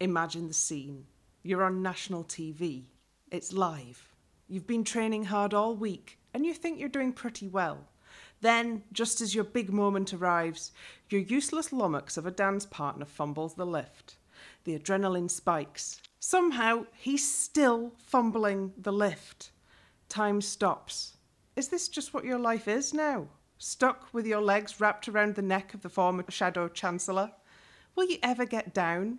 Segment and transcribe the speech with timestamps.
[0.00, 1.06] Imagine the scene.
[1.42, 2.84] You're on national TV.
[3.32, 4.14] It's live.
[4.46, 7.88] You've been training hard all week and you think you're doing pretty well.
[8.40, 10.70] Then, just as your big moment arrives,
[11.10, 14.18] your useless lummox of a dance partner fumbles the lift.
[14.62, 16.00] The adrenaline spikes.
[16.20, 19.50] Somehow, he's still fumbling the lift.
[20.08, 21.16] Time stops.
[21.56, 23.26] Is this just what your life is now?
[23.58, 27.32] Stuck with your legs wrapped around the neck of the former Shadow Chancellor?
[27.96, 29.18] Will you ever get down?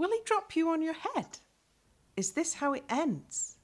[0.00, 1.26] Will he drop you on your head?
[2.16, 3.58] Is this how it ends?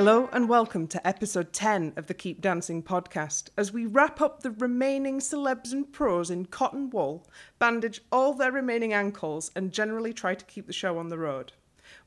[0.00, 4.40] Hello and welcome to episode 10 of the Keep Dancing podcast as we wrap up
[4.42, 7.28] the remaining celebs and pros in cotton wool,
[7.58, 11.52] bandage all their remaining ankles, and generally try to keep the show on the road.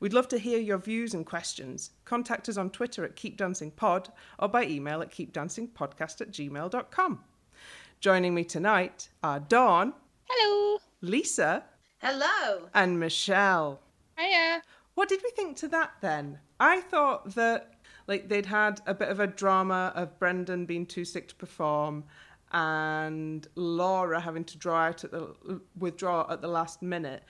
[0.00, 1.92] We'd love to hear your views and questions.
[2.04, 7.20] Contact us on Twitter at Keep Dancing Pod or by email at keepdancingpodcast at gmail.com.
[8.00, 9.94] Joining me tonight are Dawn.
[10.28, 10.80] Hello.
[11.00, 11.62] Lisa.
[11.98, 12.70] Hello.
[12.74, 13.78] And Michelle.
[14.18, 14.62] Hiya.
[14.96, 16.40] What did we think to that then?
[16.58, 17.73] I thought that
[18.06, 22.04] like they'd had a bit of a drama of Brendan being too sick to perform
[22.52, 27.24] and Laura having to draw out at the withdraw at the last minute.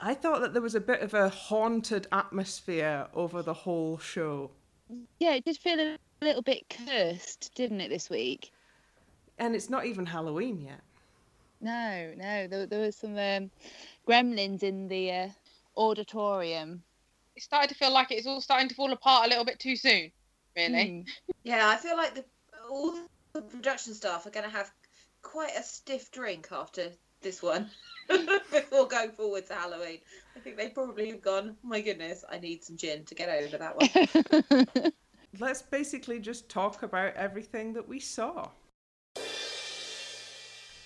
[0.00, 4.50] I thought that there was a bit of a haunted atmosphere over the whole show.
[5.18, 8.52] Yeah, it did feel a little bit cursed, didn't it, this week?
[9.38, 10.80] And it's not even Halloween yet.
[11.60, 13.50] No, no, there, there was some um,
[14.08, 15.28] gremlins in the uh,
[15.76, 16.82] auditorium
[17.36, 19.76] it started to feel like it's all starting to fall apart a little bit too
[19.76, 20.10] soon.
[20.56, 20.74] Really.
[20.74, 21.06] Mm.
[21.42, 22.24] Yeah, I feel like the
[22.70, 22.94] all
[23.32, 24.70] the production staff are going to have
[25.22, 26.90] quite a stiff drink after
[27.22, 27.68] this one
[28.08, 29.98] before going forward to Halloween.
[30.36, 31.56] I think they probably have gone.
[31.62, 34.92] My goodness, I need some gin to get over that one.
[35.40, 38.50] Let's basically just talk about everything that we saw.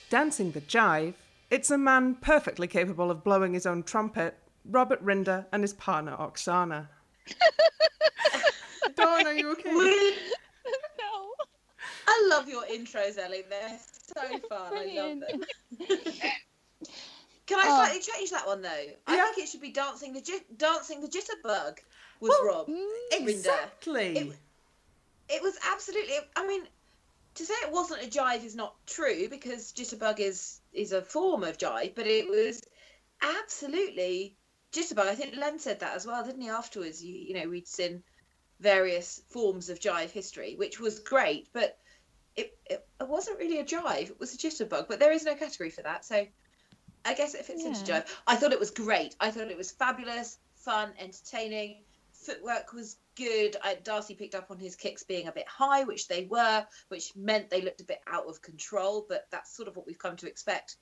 [0.08, 1.14] Dancing the Jive,
[1.50, 6.16] it's a man perfectly capable of blowing his own trumpet Robert Rinder and his partner
[6.16, 6.88] Oksana.
[8.96, 9.70] Dawn, are you okay?
[9.72, 10.14] no.
[12.06, 13.44] I love your intros, Ellie.
[13.48, 13.78] They're
[14.16, 14.70] so fun.
[14.70, 15.24] Brilliant.
[15.28, 16.10] I love them.
[17.46, 17.76] Can I oh.
[17.76, 18.69] slightly change that one though?
[19.06, 19.24] I yeah.
[19.24, 20.22] think it should be dancing the
[20.58, 21.78] dancing the jitterbug
[22.20, 22.69] was well, Rob.
[22.69, 24.19] Mm, exactly.
[24.19, 24.32] It,
[25.30, 26.14] it was absolutely.
[26.36, 26.64] I mean,
[27.36, 31.42] to say it wasn't a jive is not true because jitterbug is is a form
[31.42, 32.62] of jive, but it was
[33.22, 34.36] absolutely
[34.73, 36.51] Jitterbug, I think Len said that as well, didn't he?
[36.51, 38.03] Afterwards, you, you know, we'd seen
[38.61, 41.79] various forms of jive history, which was great, but
[42.37, 44.11] it, it, it wasn't really a jive.
[44.11, 46.05] It was a jitterbug, but there is no category for that.
[46.05, 46.27] So
[47.05, 47.69] I guess it fits yeah.
[47.69, 48.06] into jive.
[48.27, 49.17] I thought it was great.
[49.21, 51.83] I thought it was fabulous, fun, entertaining.
[52.12, 53.56] Footwork was good.
[53.62, 57.15] I, Darcey picked up on his kicks being a bit high, which they were, which
[57.17, 60.17] meant they looked a bit out of control, but that's sort of what we've come
[60.17, 60.77] to expect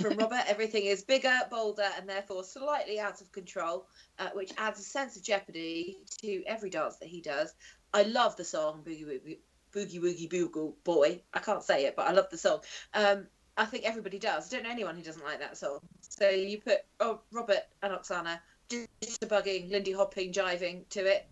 [0.00, 0.42] from Robert.
[0.46, 3.86] Everything is bigger, bolder, and therefore slightly out of control,
[4.18, 7.54] uh, which adds a sense of jeopardy to every dance that he does.
[7.94, 9.38] I love the song Boogie Woogie,
[9.72, 11.22] Boogie Woogie Boogle Boy.
[11.32, 12.60] I can't say it, but I love the song.
[12.94, 13.26] Um,
[13.56, 14.52] I think everybody does.
[14.52, 15.78] I don't know anyone who doesn't like that song.
[16.00, 21.26] So you put oh, Robert and Oksana just bugging, Lindy hopping, jiving to it.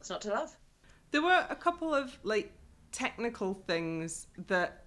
[0.00, 0.56] It's not to love.
[1.12, 2.52] There were a couple of like
[2.90, 4.86] technical things that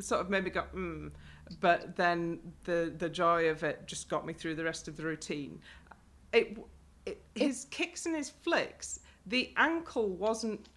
[0.00, 1.10] sort of maybe got mm,
[1.60, 5.04] but then the the joy of it just got me through the rest of the
[5.04, 5.60] routine.
[6.32, 6.58] It,
[7.06, 10.68] it his kicks and his flicks, the ankle wasn't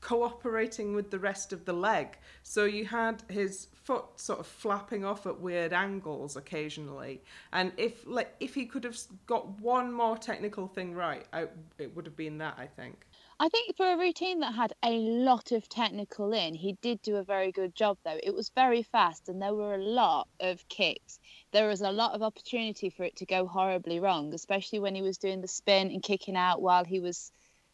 [0.00, 5.04] cooperating with the rest of the leg, so you had his foot sort of flapping
[5.04, 7.22] off at weird angles occasionally.
[7.52, 11.46] And if like if he could have got one more technical thing right, I,
[11.78, 12.54] it would have been that.
[12.58, 13.05] I think.
[13.38, 17.16] I think for a routine that had a lot of technical in, he did do
[17.16, 18.18] a very good job though.
[18.22, 21.18] It was very fast and there were a lot of kicks.
[21.52, 25.02] There was a lot of opportunity for it to go horribly wrong, especially when he
[25.02, 27.30] was doing the spin and kicking out while he was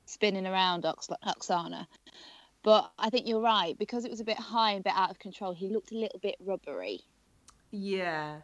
[0.06, 1.86] spinning around Ox- Oksana.
[2.64, 5.10] But I think you're right, because it was a bit high and a bit out
[5.10, 7.00] of control, he looked a little bit rubbery.
[7.70, 8.38] Yeah.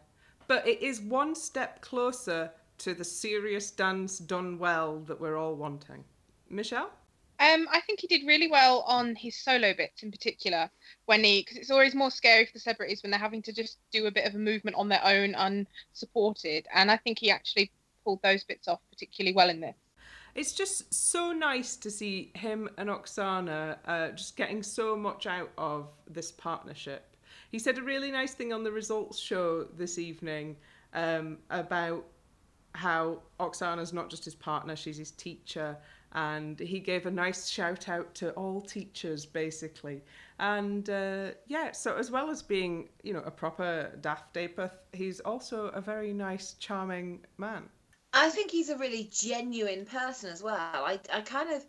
[0.47, 5.55] But it is one step closer to the serious dance done well that we're all
[5.55, 6.05] wanting.
[6.49, 6.91] Michelle?
[7.39, 10.69] Um, I think he did really well on his solo bits in particular
[11.05, 13.77] when he because it's always more scary for the celebrities when they're having to just
[13.91, 17.71] do a bit of a movement on their own unsupported, and I think he actually
[18.03, 19.75] pulled those bits off particularly well in this.
[20.35, 25.49] It's just so nice to see him and Oksana uh, just getting so much out
[25.57, 27.15] of this partnership.
[27.51, 30.55] He said a really nice thing on the results show this evening
[30.93, 32.05] um, about
[32.73, 35.75] how Oksana's not just his partner, she's his teacher.
[36.13, 40.01] And he gave a nice shout out to all teachers, basically.
[40.39, 45.19] And uh, yeah, so as well as being, you know, a proper Daft Apeth, he's
[45.19, 47.69] also a very nice, charming man.
[48.13, 50.57] I think he's a really genuine person as well.
[50.57, 51.63] I, I kind of,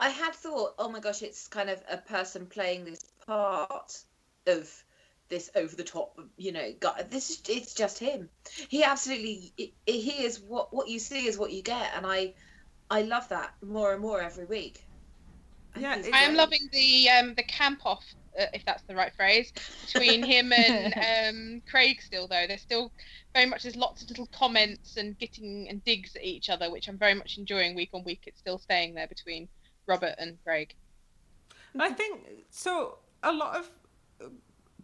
[0.00, 4.02] I had thought, oh my gosh, it's kind of a person playing this part
[4.46, 4.84] of
[5.28, 7.02] this over the top, you know, guy.
[7.08, 8.28] This is it's just him.
[8.68, 9.52] He absolutely,
[9.86, 12.34] he is what what you see is what you get, and I,
[12.90, 14.86] I love that more and more every week.
[15.74, 18.04] I yeah, I am loving the um the camp off
[18.38, 19.52] uh, if that's the right phrase,
[19.86, 22.44] between him and um, Craig still though.
[22.46, 22.92] There's still
[23.34, 26.88] very much there's lots of little comments and getting and digs at each other, which
[26.88, 28.22] I'm very much enjoying week on week.
[28.26, 29.48] It's still staying there between
[29.86, 30.74] Robert and Craig.
[31.78, 32.98] I think so.
[33.22, 33.70] A lot of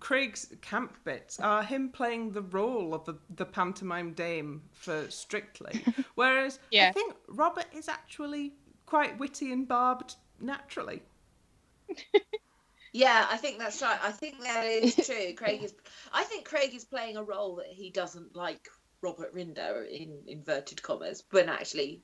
[0.03, 5.85] Craig's camp bits are him playing the role of the, the pantomime dame for Strictly,
[6.17, 6.89] whereas yeah.
[6.89, 8.53] I think Robert is actually
[8.85, 11.03] quite witty and barbed naturally.
[12.93, 13.99] Yeah, I think that's right.
[14.03, 15.35] I think that is true.
[15.37, 15.73] Craig is.
[16.13, 18.69] I think Craig is playing a role that he doesn't like
[19.03, 22.03] Robert Rinder in inverted commas, but actually,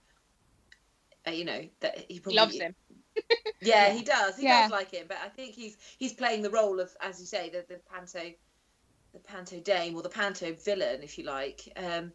[1.27, 2.77] uh, you know that he probably loves him.
[3.61, 4.37] Yeah, he does.
[4.37, 4.63] He yeah.
[4.63, 7.51] does like him, but I think he's he's playing the role of, as you say,
[7.51, 8.33] the the panto,
[9.13, 11.73] the panto dame or the panto villain, if you like.
[11.77, 12.13] Um,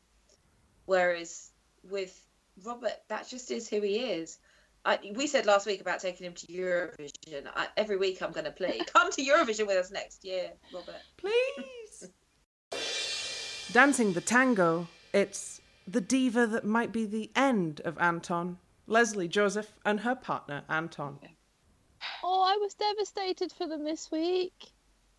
[0.86, 1.52] whereas
[1.90, 2.20] with
[2.64, 4.38] Robert, that just is who he is.
[4.86, 7.48] I, we said last week about taking him to Eurovision.
[7.56, 8.80] I, every week I'm going to play.
[8.94, 11.02] Come to Eurovision with us next year, Robert.
[11.18, 12.10] Please.
[13.72, 18.58] Dancing the tango, it's the diva that might be the end of Anton,
[18.88, 21.20] Lesley Joseph, and her partner, Anton.
[22.24, 24.72] Oh, I was devastated for them this week.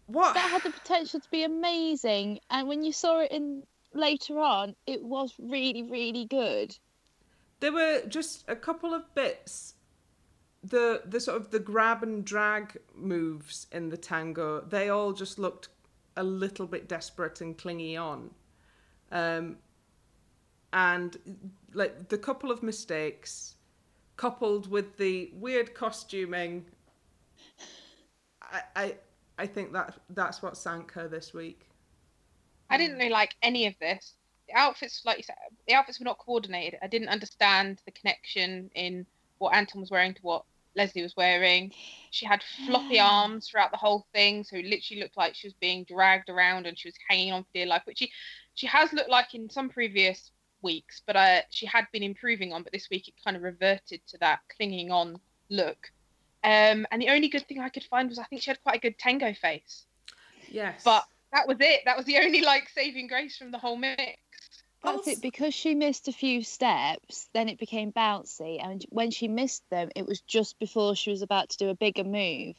[0.06, 0.34] What?
[0.34, 2.40] That had the potential to be amazing.
[2.50, 3.62] And when you saw it in
[3.94, 6.76] later on, it was really, really good
[7.64, 9.74] there were just a couple of bits
[10.62, 15.38] the the sort of the grab and drag moves in the tango they all just
[15.38, 15.68] looked
[16.18, 18.30] a little bit desperate and clingy on
[19.12, 19.56] um,
[20.74, 21.16] and
[21.72, 23.53] like the couple of mistakes
[24.16, 26.64] coupled with the weird costuming
[28.40, 28.94] I, I
[29.36, 31.68] I think that that's what sank her this week.
[32.70, 34.14] I didn't really like any of this
[34.48, 36.78] the outfits, like you said, the outfits were not coordinated.
[36.82, 39.06] I didn't understand the connection in
[39.38, 40.44] what Anton was wearing to what
[40.76, 41.72] Lesley was wearing.
[42.10, 45.54] She had floppy arms throughout the whole thing, so it literally looked like she was
[45.54, 48.10] being dragged around and she was hanging on for dear life, which she
[48.54, 50.30] she has looked like in some previous
[50.64, 52.64] weeks, but uh, she had been improving on.
[52.64, 55.92] But this week it kind of reverted to that clinging on look.
[56.42, 58.76] Um, and the only good thing I could find was I think she had quite
[58.76, 59.86] a good tango face.
[60.50, 60.82] Yes.
[60.84, 61.82] But that was it.
[61.84, 64.18] That was the only like saving grace from the whole mix.
[64.82, 65.22] That's it.
[65.22, 68.62] Because she missed a few steps, then it became bouncy.
[68.62, 71.74] And when she missed them, it was just before she was about to do a
[71.74, 72.56] bigger move,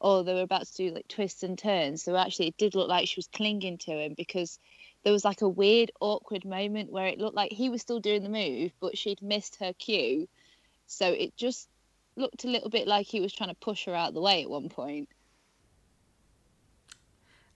[0.00, 2.02] or they were about to do like twists and turns.
[2.02, 4.58] So actually, it did look like she was clinging to him because
[5.04, 8.22] there was like a weird, awkward moment where it looked like he was still doing
[8.22, 10.28] the move, but she'd missed her cue.
[10.86, 11.68] So it just
[12.16, 14.42] looked a little bit like he was trying to push her out of the way
[14.42, 15.08] at one point.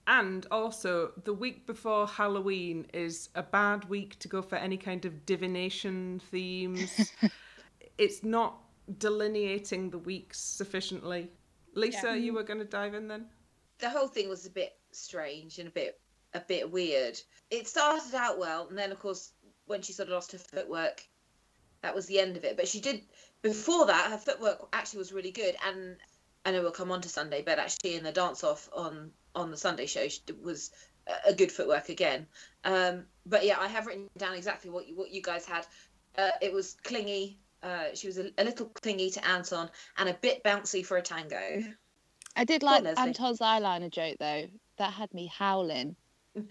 [0.05, 5.05] And also, the week before Halloween is a bad week to go for any kind
[5.05, 7.13] of divination themes.
[7.97, 8.57] it's not
[8.97, 11.29] delineating the weeks sufficiently.
[11.73, 12.15] Lisa, yeah.
[12.15, 13.27] you were going to dive in then?
[13.79, 15.99] The whole thing was a bit strange and a bit
[16.33, 17.19] a bit weird.
[17.49, 19.31] It started out well, and then of course
[19.65, 21.03] when she sort of lost her footwork,
[21.81, 22.57] that was the end of it.
[22.57, 23.03] But she did
[23.41, 25.97] before that, her footwork actually was really good, and
[26.45, 29.51] I know we'll come on to Sunday, but actually in the dance off on on
[29.51, 30.07] the Sunday show
[30.41, 30.71] was
[31.25, 32.27] a good footwork again.
[32.63, 35.65] Um, but yeah, I have written down exactly what you, what you guys had.
[36.17, 37.39] Uh, it was clingy.
[37.61, 41.01] Uh, she was a, a, little clingy to Anton and a bit bouncy for a
[41.01, 41.63] tango.
[42.35, 44.47] I did like on, Anton's eyeliner joke though.
[44.77, 45.95] That had me howling.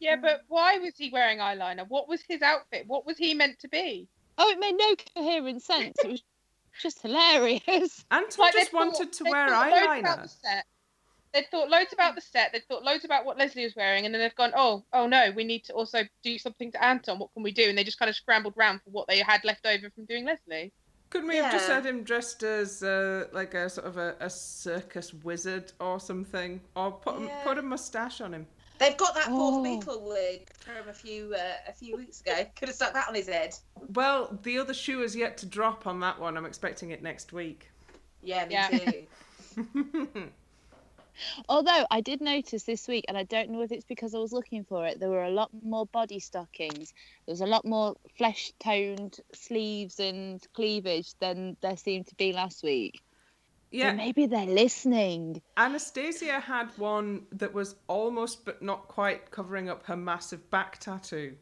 [0.00, 1.86] yeah, but why was he wearing eyeliner?
[1.88, 2.84] What was his outfit?
[2.86, 4.08] What was he meant to be?
[4.38, 5.96] Oh, it made no coherent sense.
[6.02, 6.22] It was
[6.80, 8.04] just hilarious.
[8.10, 10.28] Anton like just wanted to wear eyeliner
[11.32, 14.14] they'd thought loads about the set, they'd thought loads about what Lesley was wearing, and
[14.14, 17.18] then they've gone, oh, oh no, we need to also do something to Anton.
[17.18, 17.68] What can we do?
[17.68, 20.24] And they just kind of scrambled round for what they had left over from doing
[20.24, 20.72] Lesley.
[21.10, 21.42] Couldn't we yeah.
[21.42, 25.72] have just had him dressed as uh, like a sort of a, a, circus wizard
[25.80, 27.42] or something, or put yeah.
[27.42, 28.46] put a mustache on him?
[28.78, 29.62] They've got that fourth Oh.
[29.64, 32.46] Beatle wig from a few uh, a few weeks ago.
[32.54, 33.56] Could have stuck that on his head.
[33.94, 36.36] Well, the other shoe is yet to drop on that one.
[36.36, 37.70] I'm expecting it next week.
[38.22, 38.68] Yeah, me Yeah.
[38.68, 40.28] too.
[41.48, 44.32] Although I did notice this week, and I don't know if it's because I was
[44.32, 46.94] looking for it, there were a lot more body stockings.
[47.26, 52.32] There was a lot more flesh toned sleeves and cleavage than there seemed to be
[52.32, 53.00] last week.
[53.72, 55.40] So yeah, maybe they're listening.
[55.56, 61.36] Anastacia had one that was almost but not quite covering up her massive back tattoo.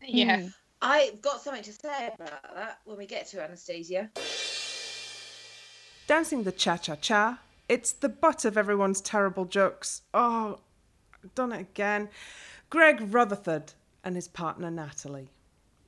[0.00, 0.40] Yeah.
[0.40, 0.48] Hmm.
[0.80, 4.10] I've got something to say about that when we get to Anastacia.
[6.06, 7.38] Dancing the cha cha cha.
[7.68, 10.02] It's the butt of everyone's terrible jokes.
[10.14, 10.60] Oh,
[11.22, 12.08] I've done it again.
[12.70, 13.72] Greg Rutherford
[14.04, 15.30] and his partner Natalie.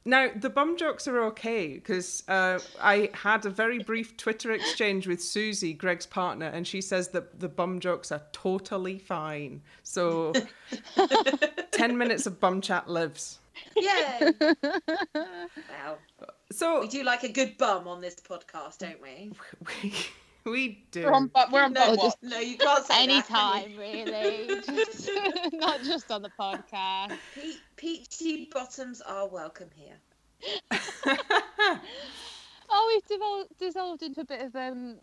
[0.04, 5.06] Now, the bum jokes are okay because uh, I had a very brief Twitter exchange
[5.06, 9.60] with Susie, Greg's partner, and she says that the bum jokes are totally fine.
[9.82, 10.32] So,
[11.72, 13.40] 10 minutes of bum chat lives.
[13.76, 14.30] Yeah.
[15.14, 15.98] wow.
[16.50, 19.32] So, We do like a good bum on this podcast, don't we?
[19.82, 19.94] we,
[20.44, 21.04] we do.
[21.04, 23.78] We're on, bu- we're on no, bum just- no, you can't say Anytime, that.
[23.78, 24.60] really.
[24.62, 25.10] Just,
[25.52, 27.16] not just on the podcast.
[27.34, 29.96] Pe- peachy bottoms are welcome here.
[32.70, 34.98] Oh, we've devolved, dissolved into a bit of um,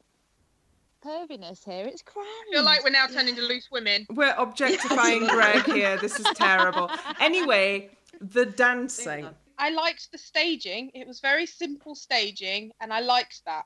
[1.04, 1.86] perviness here.
[1.86, 2.28] It's grand.
[2.50, 4.08] I feel like we're now turning to loose women.
[4.10, 5.98] We're objectifying Greg here.
[5.98, 6.90] This is terrible.
[7.20, 7.90] Anyway,
[8.22, 9.28] the dancing.
[9.58, 10.92] I liked the staging.
[10.94, 13.66] It was very simple staging, and I liked that.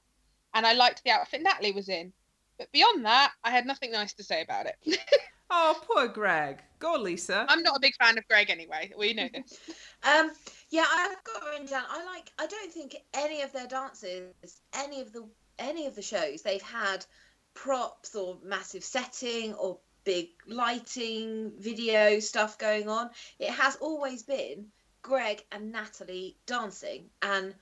[0.53, 2.13] And I liked the outfit Natalie was in.
[2.57, 4.99] But beyond that, I had nothing nice to say about it.
[5.53, 6.63] Oh, poor Greg.
[6.79, 7.45] Go, Lisa.
[7.49, 8.93] I'm not a big fan of Greg anyway.
[8.97, 9.59] We know this.
[10.03, 10.31] Um,
[10.71, 11.83] yeah, I've got written down.
[11.87, 12.31] I like.
[12.39, 14.33] I don't think any of their dances,
[14.73, 15.29] any of the
[15.59, 17.05] any of the shows, they've had
[17.53, 23.11] props or massive setting or big lighting, video stuff going on.
[23.37, 24.71] It has always been
[25.03, 27.53] Greg and Natalie dancing, and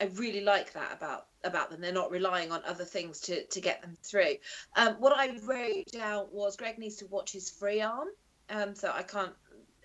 [0.00, 1.80] I really like that about about them.
[1.80, 4.36] They're not relying on other things to to get them through.
[4.76, 8.08] Um, what I wrote down was Greg needs to watch his free arm.
[8.50, 9.32] Um, so I can't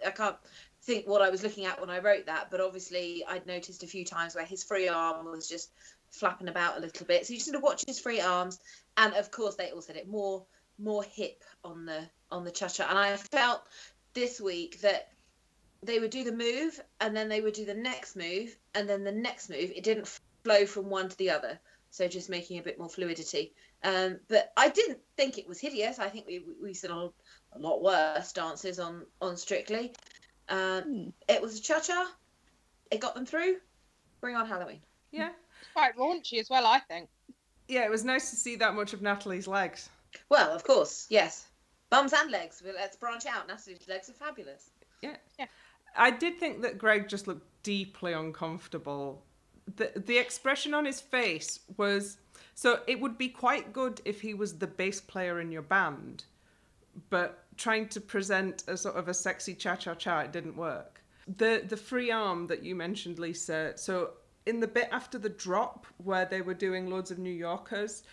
[0.05, 0.37] I can't
[0.83, 3.87] think what I was looking at when I wrote that, but obviously I'd noticed a
[3.87, 5.71] few times where his free arm was just
[6.09, 7.25] flapping about a little bit.
[7.25, 8.59] So you just need to watch his free arms,
[8.97, 10.45] and of course they all said it more
[10.79, 12.87] more hip on the on the cha cha.
[12.89, 13.61] And I felt
[14.13, 15.11] this week that
[15.81, 19.03] they would do the move, and then they would do the next move, and then
[19.03, 19.71] the next move.
[19.75, 20.07] It didn't
[20.43, 21.59] flow from one to the other,
[21.89, 23.53] so just making a bit more fluidity.
[23.83, 25.99] Um, but I didn't think it was hideous.
[25.99, 29.93] I think we we, we saw a, a lot worse dances on on Strictly.
[30.49, 31.09] Um, Hmm.
[31.29, 32.11] it was a cha cha.
[32.91, 33.57] It got them through.
[34.21, 34.81] Bring on Halloween.
[35.11, 35.29] Yeah.
[35.73, 37.09] Quite raunchy as well, I think.
[37.67, 39.89] Yeah, it was nice to see that much of Natalie's legs.
[40.29, 41.47] Well, of course, yes.
[41.89, 42.61] Bums and legs.
[42.63, 43.47] Well, let's branch out.
[43.47, 44.69] Natalie's legs are fabulous.
[45.01, 45.15] Yeah.
[45.39, 45.45] Yeah.
[45.95, 49.23] I did think that Greg just looked deeply uncomfortable.
[49.75, 52.17] The the expression on his face was
[52.55, 56.25] so it would be quite good if he was the bass player in your band,
[57.09, 61.01] but trying to present a sort of a sexy cha cha cha it didn't work.
[61.37, 63.73] The the free arm that you mentioned, Lisa.
[63.77, 64.11] So
[64.45, 68.03] in the bit after the drop where they were doing loads of New Yorkers,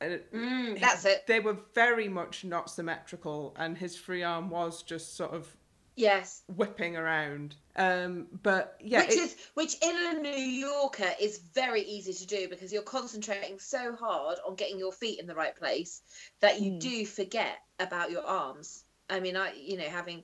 [0.00, 1.26] uh, Mm, that's it.
[1.26, 5.56] they were very much not symmetrical, and his free arm was just sort of
[5.96, 6.42] Yes.
[6.46, 7.56] whipping around.
[7.76, 12.26] Um, but yeah, which it- is which in a New Yorker is very easy to
[12.26, 16.02] do because you're concentrating so hard on getting your feet in the right place
[16.40, 16.80] that you Mm.
[16.80, 18.84] do forget about your arms.
[19.08, 20.22] I mean, I you know having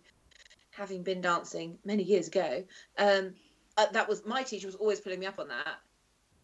[0.70, 2.64] having been dancing many years ago,
[2.98, 3.34] um,
[3.76, 5.80] uh, that was my teacher was always pulling me up on that.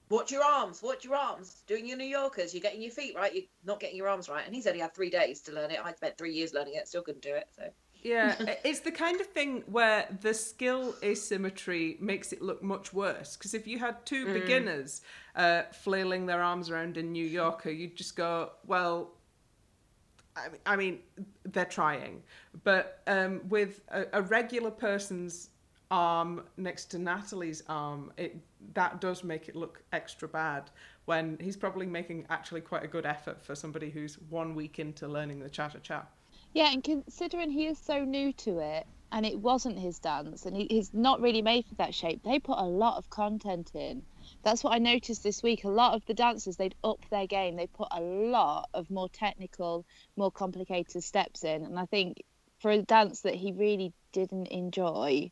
[0.09, 1.62] Watch your arms, watch your arms.
[1.67, 4.45] Doing your New Yorkers, you're getting your feet right, you're not getting your arms right.
[4.45, 5.81] And he's only had three days to learn it.
[5.83, 7.49] I spent three years learning it, still couldn't do it.
[7.57, 7.71] So
[8.02, 13.37] yeah, it's the kind of thing where the skill asymmetry makes it look much worse.
[13.37, 14.32] Because if you had two Mm.
[14.35, 15.02] beginners
[15.37, 19.12] uh, flailing their arms around in New Yorker, you'd just go, well.
[20.35, 20.99] I mean, I mean,
[21.44, 22.23] they're trying,
[22.64, 25.50] but um, with a, a regular person's
[25.90, 28.37] arm next to Natalie's arm, it
[28.73, 30.71] that does make it look extra bad.
[31.04, 35.06] When he's probably making actually quite a good effort for somebody who's one week into
[35.06, 36.06] learning the cha cha cha.
[36.54, 40.56] Yeah, and considering he is so new to it and it wasn't his dance and
[40.56, 44.02] he, he's not really made for that shape, they put a lot of content in.
[44.42, 45.64] That's what I noticed this week.
[45.64, 47.56] A lot of the dancers, they'd up their game.
[47.56, 49.85] They put a lot of more technical,
[50.16, 51.64] more complicated steps in.
[51.64, 52.23] And I think
[52.61, 55.30] for a dance that he really didn't enjoy,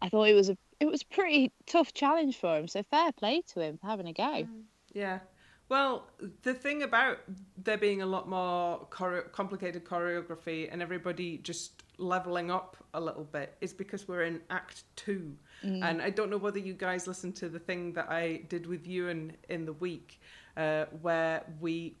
[0.00, 2.68] I thought it was a it was a pretty tough challenge for him.
[2.68, 4.22] So fair play to him for having a go.
[4.22, 4.62] Mm.
[4.92, 5.20] Yeah.
[5.68, 6.06] Well,
[6.42, 7.18] the thing about
[7.56, 13.24] there being a lot more choreo- complicated choreography and everybody just leveling up a little
[13.24, 17.34] bit is because we're in Act Two, and I don't know whether you guys listened
[17.36, 20.20] to the thing that I did with you in in the week,
[20.56, 21.96] uh, where we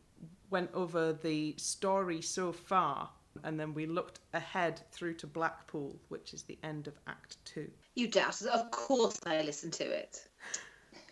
[0.50, 3.10] went over the story so far,
[3.42, 7.68] and then we looked ahead through to Blackpool, which is the end of Act Two.
[7.96, 8.48] You doubt it.
[8.48, 10.28] Of course I listened to it.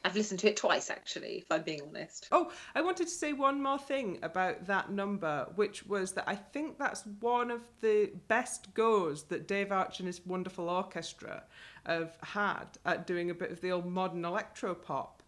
[0.04, 2.28] I've listened to it twice, actually, if I'm being honest.
[2.30, 6.34] Oh, I wanted to say one more thing about that number, which was that I
[6.34, 11.42] think that's one of the best goes that Dave Arch and his wonderful orchestra
[11.86, 15.22] have had at doing a bit of the old modern electro pop.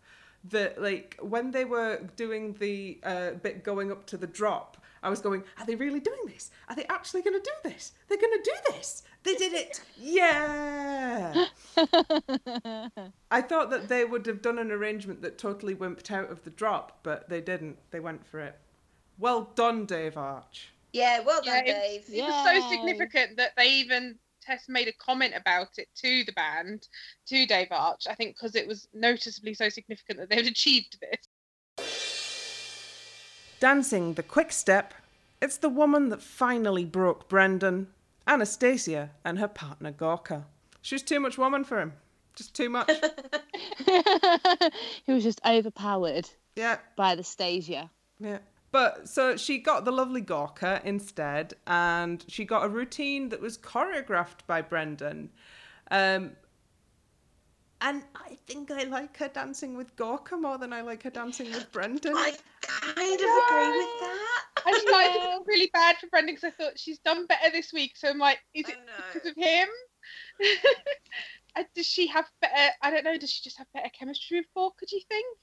[0.51, 5.09] That, like, when they were doing the uh, bit going up to the drop, I
[5.09, 6.51] was going, Are they really doing this?
[6.69, 7.93] Are they actually going to do this?
[8.09, 9.03] They're going to do this.
[9.27, 9.81] They did it.
[9.99, 11.47] Yeah.
[13.31, 16.51] I thought that they would have done an arrangement that totally wimped out of the
[16.51, 17.77] drop, but they didn't.
[17.91, 18.57] They went for it.
[19.19, 20.73] Well done, Dave Arch.
[20.93, 22.05] Yeah, well done, Yeah, Dave.
[22.09, 26.33] It was so significant that they even Tess made a comment about it to the
[26.33, 26.87] band,
[27.27, 28.07] to Dave Arch.
[28.09, 31.27] I think because it was noticeably so significant that they'd achieved this.
[33.59, 34.95] Dancing the quick step,
[35.43, 37.89] it's the woman that finally broke Brendan,
[38.27, 40.47] Anastacia, and her partner Gorka.
[40.83, 41.93] She was too much woman for him.
[42.35, 42.91] Just too much.
[45.05, 47.91] he was just overpowered yeah, by the stasia.
[48.19, 48.39] yeah.
[48.73, 53.57] But so she got the lovely Gorka instead, and she got a routine that was
[53.57, 55.31] choreographed by Brendan.
[55.91, 56.33] Um,
[57.81, 61.51] and I think I like her dancing with Gorka more than I like her dancing
[61.53, 62.17] with Brendan.
[62.17, 64.56] I kind of agree with that.
[64.67, 67.73] I started to feel really bad for Brendan because I thought she's done better this
[67.73, 67.93] week.
[67.97, 68.77] So I'm like, is it
[69.13, 69.69] because of him?
[71.75, 72.73] Does she have better?
[72.83, 73.17] I don't know.
[73.17, 74.85] Does she just have better chemistry with Gorka?
[74.87, 75.39] Do you think?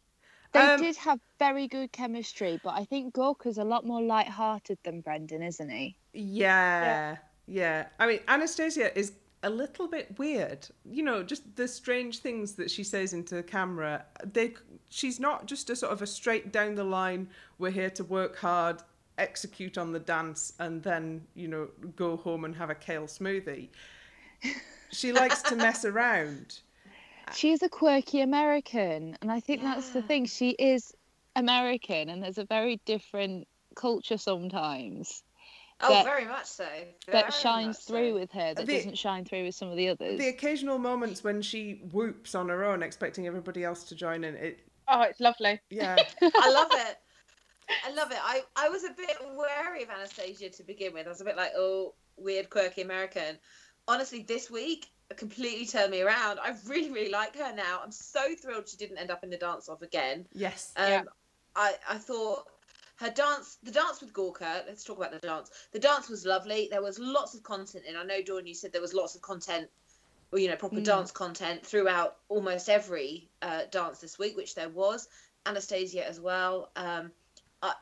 [0.52, 4.78] They Um, did have very good chemistry, but I think Gorka's a lot more light-hearted
[4.84, 5.98] than Brendan, isn't he?
[6.14, 7.88] Yeah, yeah.
[8.00, 10.68] I mean, Anastacia is a little bit weird.
[10.86, 14.06] You know, just the strange things that she says into the camera.
[14.24, 14.54] They,
[14.90, 17.30] she's not just a sort of a straight down the line.
[17.58, 18.84] We're here to work hard,
[19.18, 23.70] execute on the dance, and then you know go home and have a kale smoothie.
[24.92, 26.60] She likes to mess around.
[27.34, 30.26] She's a quirky American, and I think that's the thing.
[30.26, 30.94] She is
[31.36, 35.24] American, and there's a very different culture sometimes
[35.82, 36.68] Oh, That- very much so.
[37.08, 37.94] that shines much so.
[37.94, 40.20] through with her that The- doesn't shine through with some of the others.
[40.20, 44.36] The occasional moments when she whoops on her own, expecting everybody else to join in.
[44.36, 45.60] It, Oh, it's lovely.
[45.72, 45.96] yeah.
[46.22, 47.00] I love it.
[47.86, 48.18] I love it.
[48.22, 51.06] I, I was a bit wary of Anastacia to begin with.
[51.06, 53.38] I was a bit like, oh, weird, quirky American.
[53.88, 56.40] Honestly, this week completely turned me around.
[56.40, 57.82] I really, really like her now.
[57.84, 60.26] I'm so thrilled she didn't end up in the dance off again.
[60.34, 60.74] yes.
[60.76, 61.02] Um, Yeah.
[61.56, 62.46] I, I thought
[62.98, 65.52] her dance, the dance with Gorka, let's talk about the dance.
[65.72, 66.68] The dance was lovely.
[66.72, 67.96] There was lots of content in.
[67.96, 69.68] I know, Dawn, you said there was lots of content,
[70.32, 70.86] or, you know, proper Mm.
[70.86, 75.08] dance content throughout almost every uh, dance this week, which there was.
[75.46, 76.72] Anastacia as well.
[76.76, 77.12] Um,
[77.64, 77.74] I,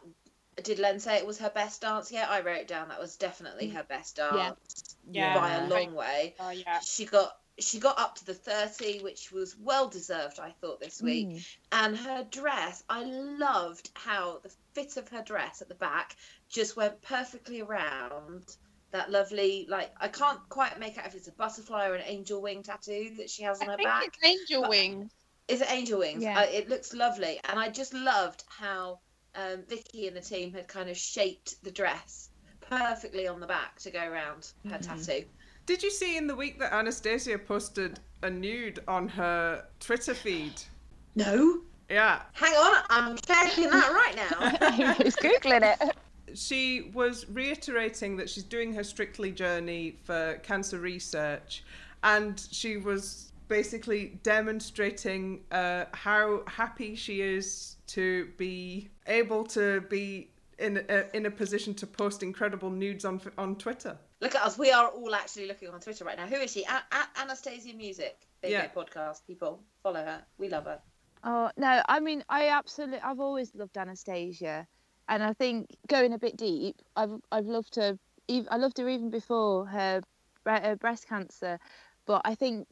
[0.63, 2.11] did Len say it was her best dance?
[2.11, 2.89] Yeah, I wrote down.
[2.89, 5.33] That was definitely her best dance Yeah.
[5.37, 6.35] by a long way.
[6.39, 6.79] Oh yeah.
[6.81, 11.01] She got she got up to the 30 which was well deserved i thought this
[11.01, 11.45] week Mm.
[11.73, 16.15] and her dress i loved how the fit of her dress at the back
[16.49, 18.45] just went perfectly around
[18.91, 22.41] that lovely like i can't quite make out if it's a butterfly or an angel
[22.41, 25.11] wing tattoo that she has on I her think back it's angel but- wings.
[25.49, 26.39] is it angel wings Yeah.
[26.39, 28.99] uh, it looks lovely and i just loved how
[29.35, 32.29] um, vicky and the team had kind of shaped the dress
[32.61, 34.81] perfectly on the back to go around her Mhm.
[35.05, 35.25] tattoo
[35.65, 40.53] Did you see in the week that Anastacia posted a nude on her Twitter feed?
[41.15, 42.21] no Yeah.
[42.33, 45.95] hang on i'm checking that right now I was googling it.
[46.33, 51.63] She was reiterating that she's doing her Strictly journey for cancer research,
[52.03, 60.29] and she was basically demonstrating uh, how happy she is to be able to be
[60.57, 63.97] in a, in a position to post incredible nudes on on Twitter.
[64.21, 64.57] Look at us.
[64.57, 66.27] We are all actually looking on Twitter right now.
[66.27, 66.63] Who is she?
[66.65, 68.15] At, at Anastacia Music.
[68.41, 68.63] Big Yeah.
[68.63, 68.69] yeah.
[68.69, 69.27] podcast.
[69.27, 70.23] People follow her.
[70.37, 70.79] We love her.
[71.23, 74.65] Oh no, I mean, I absolutely, I've always loved Anastacia,
[75.09, 77.97] and I think going a bit deep, I've I've loved her.
[78.29, 80.01] I loved her even before her,
[80.45, 81.59] her breast cancer,
[82.05, 82.65] but I think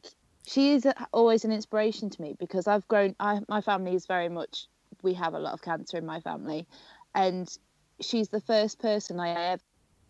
[0.46, 3.14] she is always an inspiration to me because I've grown.
[3.20, 4.66] I, my family is very much.
[5.02, 6.66] We have a lot of cancer in my family,
[7.14, 7.48] and
[8.00, 9.28] she's the first person I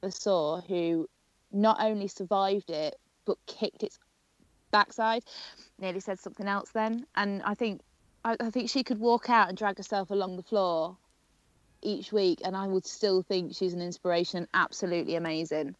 [0.03, 1.09] ever saw who
[1.53, 3.99] not only survived it but kicked its
[4.71, 5.25] backside.
[5.79, 7.81] Nearly said something else then, and I think
[8.25, 10.97] I, I think she could walk out and drag herself along the floor
[11.83, 14.47] each week, and I would still think she's an inspiration.
[14.55, 15.77] Absolutely amazing.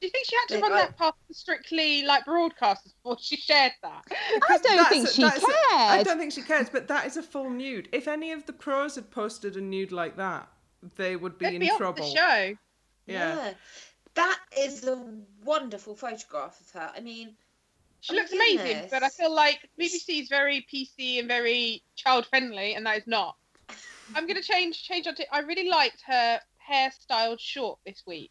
[0.00, 3.16] Do you think she had to run I- that past the strictly like broadcasters before
[3.20, 4.04] she shared that?
[4.48, 5.32] I don't think she a-
[5.70, 7.88] I don't think she cares, but that is a full nude.
[7.92, 10.48] If any of the pros had posted a nude like that,
[10.96, 12.04] they would be They'd in be off trouble.
[12.04, 12.56] the show.
[13.06, 13.54] Yeah.
[14.14, 15.02] That is a
[15.44, 16.92] wonderful photograph of her.
[16.96, 17.36] I mean,
[18.00, 18.90] She Oh, looks amazing, goodness.
[18.90, 23.06] but I feel like BBC is very PC and very child friendly, and that is
[23.06, 23.36] not.
[24.14, 25.34] I'm gonna change change on to.
[25.34, 28.30] I really liked her hair styled short this week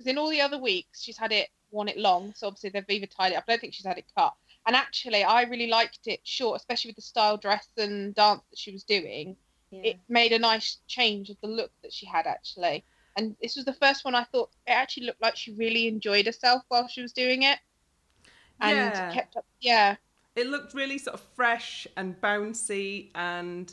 [0.00, 2.84] because in all the other weeks she's had it worn it long, so obviously they've
[2.88, 3.44] either tied it up.
[3.46, 4.32] I don't think she's had it cut.
[4.66, 8.58] And actually, I really liked it short, especially with the style dress and dance that
[8.58, 9.36] she was doing.
[9.70, 9.80] yeah.
[9.90, 12.82] It made a nice change of the look that she had actually.
[13.16, 16.26] And this was the first one I thought it actually looked like she really enjoyed
[16.26, 17.58] herself while she was doing it.
[18.60, 19.12] And Yeah.
[19.12, 19.96] kept up, yeah.
[20.36, 23.72] It looked really sort of fresh and bouncy and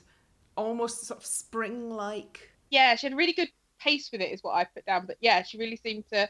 [0.56, 2.52] almost sort of spring like.
[2.70, 5.06] yeah, she had a really good pace with it, is what I put down.
[5.06, 6.30] But yeah, she really seemed to.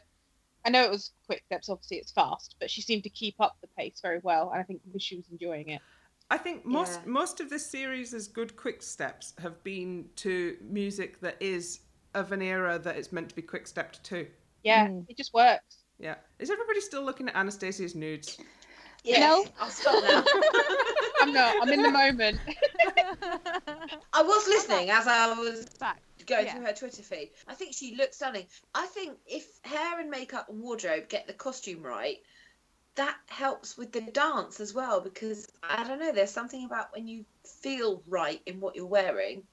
[0.64, 3.56] I know it was quick steps, obviously it's fast, but she seemed to keep up
[3.60, 5.80] the pace very well, and I think because she was enjoying it.
[6.30, 7.10] I think most Yeah.
[7.10, 11.80] most of this series' good quick steps have been to music that is
[12.14, 14.26] of an era that it's meant to be quick stepped to.
[14.64, 15.06] Yeah, Mm.
[15.08, 15.84] it just works.
[15.98, 16.16] Yeah.
[16.38, 18.38] Is everybody still looking at Anastacia's nudes?
[19.04, 19.46] Yes, No.
[19.60, 20.24] I'll stop now.
[21.20, 21.54] I'm not.
[21.62, 22.40] I'm in the moment.
[24.12, 26.02] I was listening as I was Back.
[26.28, 26.52] Going Yeah.
[26.54, 27.32] through her Twitter feed.
[27.46, 28.46] I think she looks stunning.
[28.74, 32.18] I think if hair and makeup and wardrobe get the costume right,
[32.94, 37.06] that helps with the dance as well because I don't know, there's something about when
[37.06, 37.24] you
[37.62, 39.46] feel right in what you're wearing,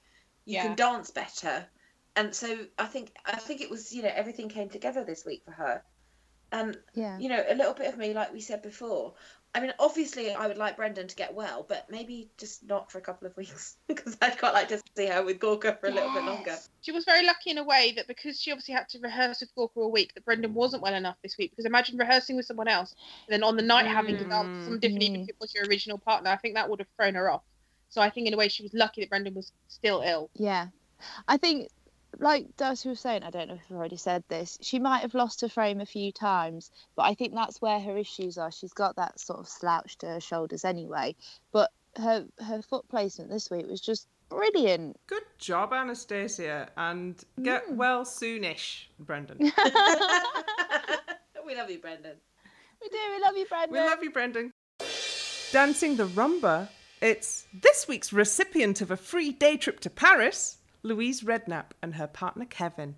[0.44, 0.62] you Yeah.
[0.62, 1.66] can dance better.
[2.14, 5.42] And so I think I think it was, you know, everything came together this week
[5.44, 5.84] for her.
[6.52, 7.18] And Yeah.
[7.18, 9.14] you know, a little bit of me, like we said before.
[9.56, 12.98] I mean, obviously, I would like Brendan to get well, but maybe just not for
[12.98, 15.90] a couple of weeks because I'd quite like to see her with Gorka for a
[15.90, 16.56] little bit longer.
[16.82, 19.54] She was very lucky in a way that because she obviously had to rehearse with
[19.54, 20.54] Gorka all week, that Brendan mm.
[20.54, 21.52] wasn't well enough this week.
[21.52, 22.94] Because imagine rehearsing with someone else,
[23.26, 24.80] and then on the night having to dance with someone mm.
[24.82, 26.28] different, even if it was your original partner.
[26.28, 27.42] I think that would have thrown her off.
[27.88, 30.28] So I think in a way she was lucky that Brendan was still ill.
[30.34, 30.66] Yeah.
[31.28, 31.70] I think,
[32.18, 35.14] like Darcey was saying, I don't know if I've already said this, she might have
[35.14, 38.50] lost her frame a few times, but I think that's where her issues are.
[38.50, 41.14] She's got that sort of slouch to her shoulders anyway.
[41.52, 44.98] But her her foot placement this week was just brilliant.
[45.06, 47.76] Good job, Anastacia, and get Mm.
[47.76, 49.38] well soonish, Brendan.
[51.46, 52.16] we love you, Brendan.
[52.82, 53.72] We do, we love you, Brendan.
[53.72, 54.52] we love you, Brendan.
[55.52, 56.68] Dancing the rumba.
[57.00, 62.06] It's this week's recipient of a free day trip to Paris, Louise Redknapp and her
[62.06, 62.94] partner Kevin.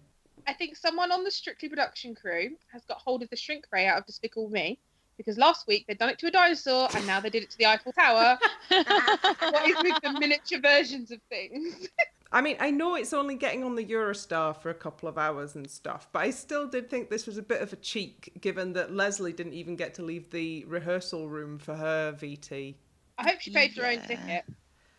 [0.46, 3.86] I think someone on the Strictly production crew has got hold of the shrink ray
[3.86, 4.78] out of Despicable Me.
[5.16, 7.58] Because last week they'd done it to a dinosaur and now they did it to
[7.58, 8.38] the Eiffel Tower.
[8.68, 11.88] what is with the miniature versions of things?
[12.32, 15.56] I mean, I know it's only getting on the Eurostar for a couple of hours
[15.56, 18.74] and stuff, but I still did think this was a bit of a cheek, given
[18.74, 22.74] that Lesley didn't even get to leave the rehearsal room for her VT.
[23.16, 24.44] I hope she paid for her own ticket.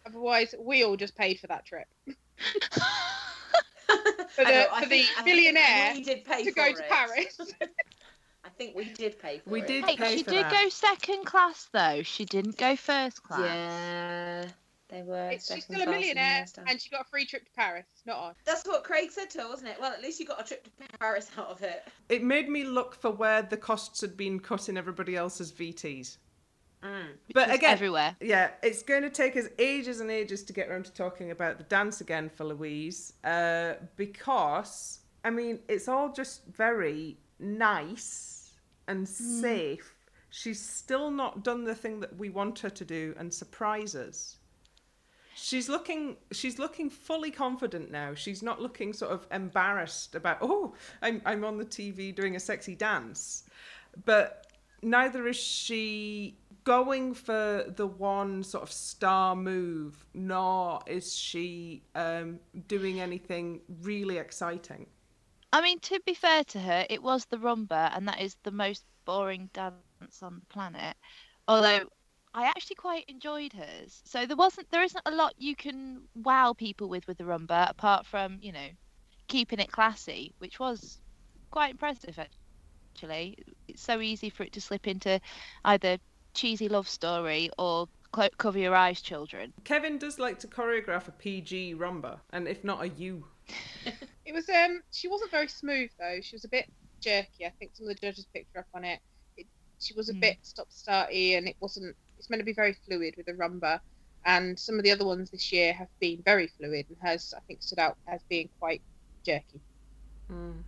[0.08, 1.88] Otherwise, we all just paid for that trip.
[4.36, 6.78] For the- for the billionaire we did pay to go it.
[6.78, 7.38] to Paris.
[8.46, 9.68] I think we did pay for We it.
[9.68, 10.52] did Hey, pay she did that.
[10.64, 12.04] go second class though.
[12.04, 13.42] She didn't go first class.
[13.42, 14.46] Yeah,
[14.90, 15.26] they were.
[15.28, 17.86] It's- she's second still a millionaire and she got a free trip to Paris.
[18.06, 18.36] Not on.
[18.46, 19.78] That's what Craig said to her, wasn't it?
[19.82, 21.86] Well, at least you got a trip to Paris out of it.
[22.10, 26.18] It made me look for where the costs had been cut in everybody else's VTs.
[26.84, 27.08] Mm.
[27.34, 28.16] But again, everywhere.
[28.22, 31.58] yeah, it's going to take us ages and ages to get around to talking about
[31.58, 38.54] the dance again for Louise, uh, because I mean it's all just very nice
[38.88, 39.94] and safe.
[40.30, 44.38] She's still not done the thing that we want her to do and surprise us.
[45.36, 48.14] She's looking she's looking fully confident now.
[48.14, 52.40] She's not looking sort of embarrassed about, oh, I'm I'm on the TV doing a
[52.40, 53.44] sexy dance.
[54.06, 54.48] But
[54.82, 56.38] neither is she
[56.70, 64.18] going for the one sort of star move, nor is she um, doing anything really
[64.20, 64.86] exciting.
[65.52, 68.52] I mean, to be fair to her, it was the rumba, and that is the
[68.52, 70.96] most boring dance on the planet.
[71.48, 71.90] Although
[72.36, 74.04] I actually quite enjoyed hers.
[74.06, 77.68] So there wasn't, there isn't a lot you can wow people with with the rumba,
[77.72, 78.70] apart from you know,
[79.28, 81.00] keeping it classy, which was
[81.50, 83.40] quite impressive actually.
[83.68, 85.20] It's so easy for it to slip into
[85.66, 85.98] either
[86.40, 89.52] cheesy love story or clo- cover your eyes, children.
[89.66, 93.26] Kevin does like to choreograph a PG rumba, and if not a U.
[94.26, 96.20] It was um she wasn't very smooth though.
[96.22, 96.66] She was a bit
[97.02, 97.46] jerky.
[97.48, 99.00] I think some of the judges picked her up on it.
[99.38, 99.48] it
[99.80, 100.22] she was a Mm.
[100.22, 103.80] bit stop starty and it wasn't it's meant to be very fluid with a rumba.
[104.26, 107.40] And some of the other ones this year have been very fluid and hers I
[107.48, 108.84] think stood out as being quite
[109.26, 109.62] jerky.
[110.32, 110.64] Mm.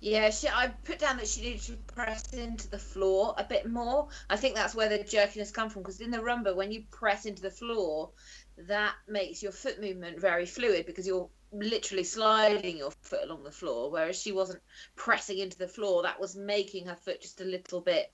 [0.00, 0.48] Yeah, she.
[0.48, 4.08] I put down that she needed to press into the floor a bit more.
[4.30, 7.26] I think that's where the jerkiness come from because in the rumba, when you press
[7.26, 8.10] into the floor,
[8.56, 13.50] that makes your foot movement very fluid because you're literally sliding your foot along the
[13.50, 13.90] floor.
[13.90, 14.62] Whereas she wasn't
[14.96, 18.10] pressing into the floor, that was making her foot just a little bit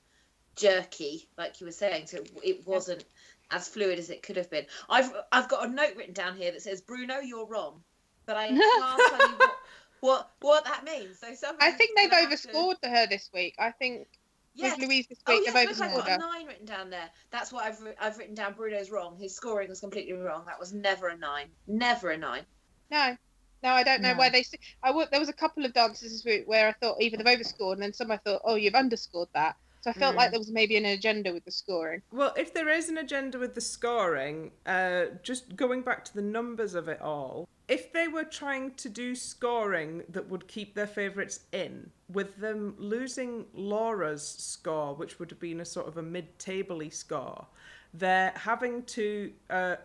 [0.56, 2.08] jerky, like you were saying.
[2.08, 3.04] So it wasn't
[3.50, 4.66] as fluid as it could have been.
[4.88, 7.82] I've I've got a note written down here that says, "Bruno, you're wrong,"
[8.24, 9.56] but I can't tell you what,
[10.00, 11.18] what what that means.
[11.20, 11.26] So
[11.60, 13.54] I think they've gonna have to- overscored to her this week.
[13.58, 14.06] I think
[14.54, 14.78] Yes.
[14.78, 16.32] with Louise this Oh week yes, they've look, I've overscored got a her.
[16.38, 17.10] nine written down there.
[17.30, 18.54] That's what I've I've written down.
[18.54, 19.18] Bruno's wrong.
[19.18, 20.44] His scoring was completely wrong.
[20.46, 21.48] That was never a nine.
[21.66, 22.46] Never a nine.
[22.90, 23.16] No,
[23.62, 24.18] no, I don't know No.
[24.18, 24.40] where they.
[24.40, 27.16] s- I w- there was a couple of dances this week where I thought either
[27.18, 29.56] they've overscored, and then some I thought, oh, you've underscored that.
[29.82, 30.18] So I felt Mm.
[30.18, 32.02] like there was maybe an agenda with the scoring.
[32.10, 36.22] Well, if there is an agenda with the scoring, uh, just going back to the
[36.22, 40.86] numbers of it all, if they were trying to do scoring that would keep their
[40.86, 46.02] favourites in, with them losing Laura's score, which would have been a sort of a
[46.02, 47.46] mid-tabley score,
[47.92, 49.76] they're having to uh,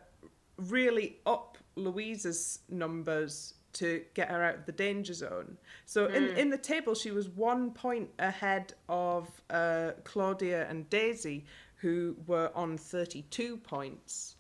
[0.57, 5.57] really up Louisa's numbers to get her out of the danger zone.
[5.85, 11.45] So in in the table, she was one point ahead of uh, Claudia and Daisy,
[11.77, 14.35] who were on thirty two points.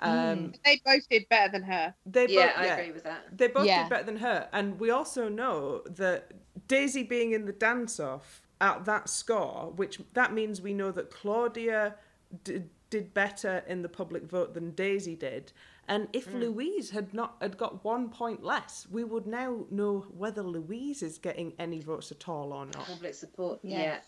[0.00, 1.94] Um, They both did better than her.
[2.06, 3.36] they Yeah, both, I yeah, agree with that.
[3.36, 3.82] they both Yeah.
[3.84, 6.32] did better than her, and we also know that
[6.68, 11.10] Daisy being in the dance off at that score, which that means we know that
[11.10, 11.96] Claudia
[12.44, 15.52] did, did better in the public vote than Daisy did.
[15.86, 16.40] And if Mm.
[16.40, 21.18] Louise had not had got one point less, we would now know whether Louise is
[21.18, 22.86] getting any votes at all or not.
[22.86, 23.60] Public support.
[23.62, 24.04] Yes.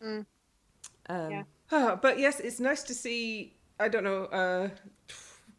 [0.00, 0.22] Yeah.
[1.08, 1.46] Um,
[2.02, 3.56] but yes, it's nice to see.
[3.80, 4.68] I don't know, uh,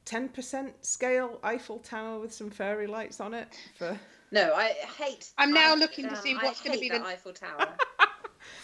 [0.06, 4.00] ten percent scale Eiffel Tower with some fairy lights on it for.
[4.32, 5.32] No, I hate.
[5.38, 7.68] I'm now I- looking to see I what's gonna be the- Eiffel Tower.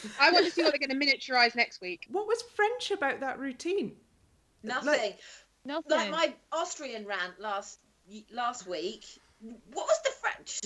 [0.19, 2.07] I want to see what they're going to miniaturize next week.
[2.09, 3.95] What was French about that routine?
[4.63, 5.13] Nothing.
[5.65, 5.91] Nothing.
[5.97, 7.79] Like my Austrian rant last
[8.31, 9.05] last week.
[9.39, 10.61] What was the French?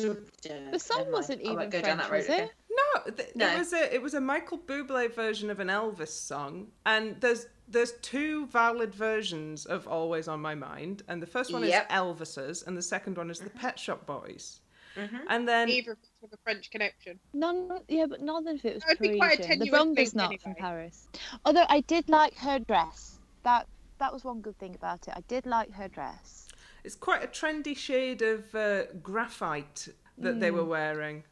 [0.71, 2.49] the song wasn't even French, was it?
[2.69, 3.47] No, th- No.
[3.53, 7.47] it was a it was a Michael Bublé version of an Elvis song, and there's
[7.67, 11.85] there's two valid versions of Always on My Mind, and the first one Yep.
[11.89, 14.61] is Elvis's, and the second one is the Pet Shop Boys,
[14.95, 15.19] Mhm.
[15.27, 17.19] and then Neither of us have a French connection.
[17.33, 19.59] None, yeah, but none of it was That would be quite a Parisian.
[19.59, 20.55] The tenuous rumba's thing not from.
[20.55, 21.07] Paris.
[21.45, 23.19] Although I did like her dress.
[23.43, 23.67] That
[23.99, 25.13] that was one good thing about it.
[25.15, 26.47] I did like her dress.
[26.83, 31.23] It's quite a trendy shade of uh, graphite that they were wearing.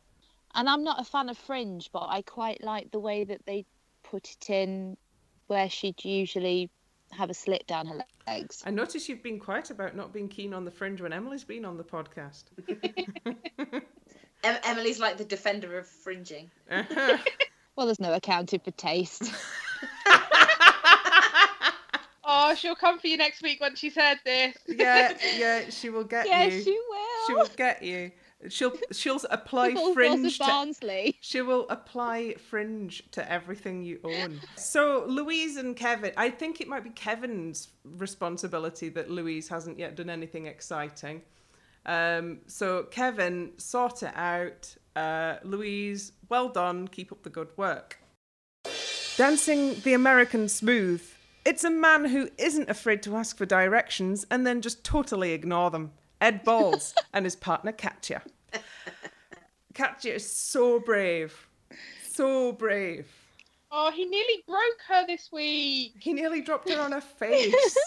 [0.56, 3.66] And I'm not a fan of fringe, but I quite like the way that they
[4.04, 4.98] put it in
[5.48, 6.70] where she'd usually
[7.12, 8.64] have a slit down her legs.
[8.66, 11.66] I notice you've been quiet about not being keen on the fringe when Emily's been
[11.66, 12.46] on the podcast.
[14.44, 16.50] Em- Emily's like the defender of fringing.
[17.76, 19.32] Well, there's no accounting for taste.
[22.42, 24.56] Oh, she'll come for you next week when she's heard this.
[24.68, 26.64] yeah, yeah, she will get yes, you.
[26.64, 27.28] she will.
[27.28, 28.12] She will get you.
[28.48, 31.18] She'll she'll apply fringe to Barnsley.
[31.20, 34.40] She will apply fringe to everything you own.
[34.56, 39.96] So Louise and Kevin, I think it might be Kevin's responsibility that Louise hasn't yet
[39.96, 41.22] done anything exciting.
[41.86, 44.74] Um, so Kevin, sort it out.
[44.96, 46.88] Uh, Louise, well done.
[46.88, 48.00] Keep up the good work.
[49.18, 51.04] Dancing the American Smooth.
[51.46, 55.72] It's a man who isn't afraid to ask for directions and then just totally ignore
[55.72, 55.92] them.
[56.22, 58.22] Ed Balls and his partner Katya.
[59.74, 61.48] Katya is so brave.
[62.04, 63.08] So brave.
[63.72, 65.94] Oh, he nearly broke her this week.
[66.00, 67.54] He nearly dropped her on her face.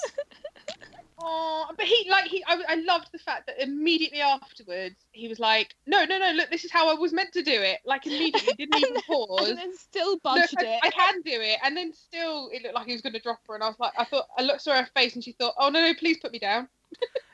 [1.24, 2.42] Oh, but he like he.
[2.46, 6.32] I, I loved the fact that immediately afterwards he was like, "No, no, no!
[6.32, 9.48] Look, this is how I was meant to do it." Like immediately, didn't even pause.
[9.50, 10.80] and then still Look, bodged I, it.
[10.82, 13.40] I can do it, and then still it looked like he was going to drop
[13.48, 15.54] her, and I was like, I thought I looked saw her face, and she thought,
[15.58, 16.68] "Oh no, no, please put me down."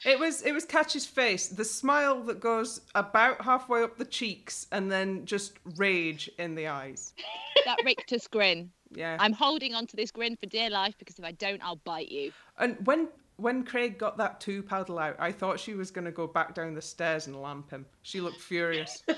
[0.04, 4.66] it was it was Katya's face, the smile that goes about halfway up the cheeks
[4.70, 7.14] and then just rage in the eyes.
[7.64, 8.70] that rictus grin.
[8.92, 9.16] Yeah.
[9.20, 12.08] I'm holding on to this grin for dear life because if I don't, I'll bite
[12.10, 12.32] you.
[12.58, 16.10] And when when Craig got that two paddle out, I thought she was going to
[16.12, 17.86] go back down the stairs and lamp him.
[18.02, 19.02] She looked furious.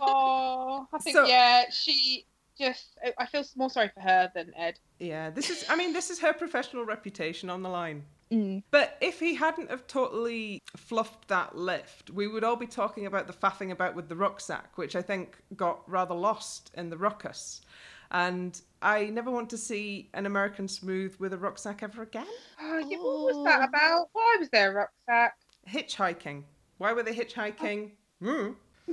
[0.00, 2.26] Oh, I think So- yeah, she
[2.58, 2.98] just.
[3.02, 4.78] I- I feel more sorry for her than Ed.
[4.98, 8.04] yeah, this is I mean this is her professional reputation on the line.
[8.30, 8.62] Mm.
[8.70, 13.26] But if he hadn't have totally fluffed that lift, we would all be talking about
[13.26, 17.62] the faffing about with the rucksack, which I think got rather lost in the ruckus.
[18.10, 22.26] And I never want to see an American Smooth with a rucksack ever again.
[22.60, 23.64] Oh, yeah, what was that Oh.
[23.64, 24.08] about?
[24.12, 25.36] Why was there a rucksack?
[25.68, 26.44] Hitchhiking.
[26.78, 27.92] Why were they hitchhiking?
[28.20, 28.52] Hmm.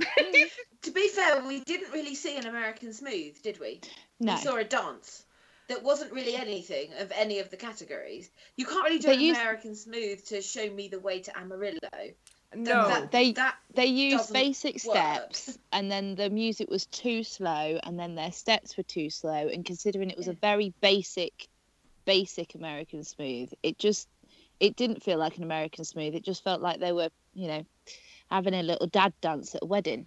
[0.82, 3.80] To be fair, we didn't really see an American Smooth, did we?
[4.20, 4.34] No.
[4.34, 5.24] We saw a dance
[5.68, 8.28] that wasn't really anything of any of the categories.
[8.56, 11.38] You can't really do They an used- American Smooth to show me the way to
[11.38, 11.78] Amarillo.
[12.56, 12.88] No.
[12.88, 14.96] that, They- that They used doesn't basic work.
[15.34, 19.48] steps, and then the music was too slow, and then their steps were too slow.
[19.48, 21.48] And considering it was a very basic,
[22.04, 24.08] basic American smooth, it just
[24.60, 26.14] it didn't feel like an American smooth.
[26.14, 27.66] It just felt like they were, you know,
[28.30, 30.06] having a little dad dance at a wedding.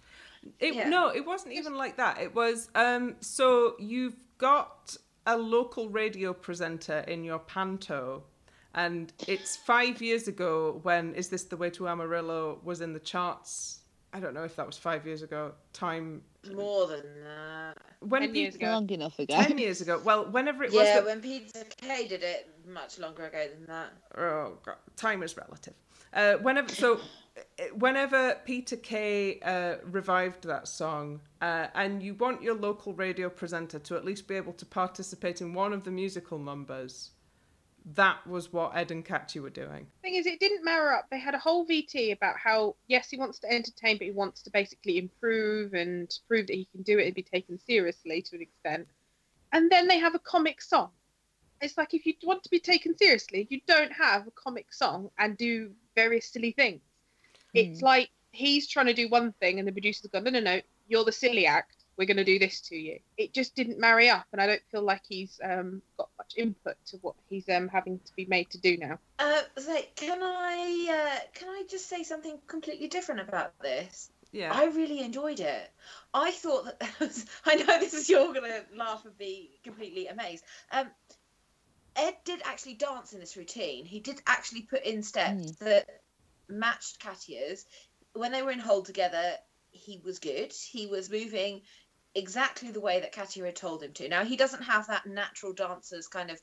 [0.58, 0.88] It, Yeah.
[0.88, 2.18] No, it wasn't even like that.
[2.20, 3.16] It was um.
[3.20, 8.22] So you've got a local radio presenter in your panto,
[8.74, 13.00] and it's five years ago when Is This the Way to Amarillo" was in the
[13.00, 13.80] charts.
[14.12, 15.52] I don't know if that was five years ago.
[15.72, 16.22] Time
[16.54, 17.76] more than that.
[18.00, 18.66] when Ten years ago.
[18.70, 19.34] Long enough ago.
[19.42, 20.00] Ten years ago.
[20.02, 20.86] Well, whenever it was.
[20.86, 23.92] Yeah, that- when Peter Kay did it, much longer ago than that.
[24.16, 25.74] oh god, time is relative.
[26.14, 27.00] Uh, whenever so,
[27.36, 33.28] uh, whenever Peter Kay uh, revived that song, uh, and you want your local radio
[33.28, 37.10] presenter to at least be able to participate in one of the musical numbers,
[37.94, 39.86] that was what Ed and Katya were doing.
[40.02, 41.06] thing is, it didn't marry up.
[41.10, 44.42] They had a whole VT about how yes, he wants to entertain, but he wants
[44.42, 48.36] to basically improve and prove that he can do it and be taken seriously to
[48.36, 48.88] an extent.
[49.52, 50.90] And then they have a comic song.
[51.60, 55.10] It's like if you want to be taken seriously, you don't have a comic song
[55.18, 56.82] and do various silly things.
[57.54, 57.86] It's hmm.
[57.86, 61.04] like he's trying to do one thing, and the producer's gone, no, no, no, you're
[61.04, 61.77] the silly act.
[61.98, 63.00] We're going to do this to you.
[63.16, 66.76] It just didn't marry up, and I don't feel like he's um, got much input
[66.86, 69.00] to what he's um, having to be made to do now.
[69.18, 74.10] Uh, so can I uh, can I just say something completely different about this?
[74.30, 74.52] Yeah.
[74.54, 75.70] I really enjoyed it.
[76.14, 77.26] I thought that there was.
[77.44, 80.44] I know this is you're gonna laugh and be completely amazed.
[80.70, 80.86] Um,
[81.96, 83.84] Ed did actually dance in this routine.
[83.84, 86.02] He did actually put in steps that
[86.48, 87.66] matched Katya's.
[88.12, 89.34] When they were in hold together,
[89.70, 90.52] he was good.
[90.52, 91.62] He was moving
[92.18, 94.08] exactly the way that Katya had told him to.
[94.08, 96.40] Now he doesn't have that natural dancer's kind of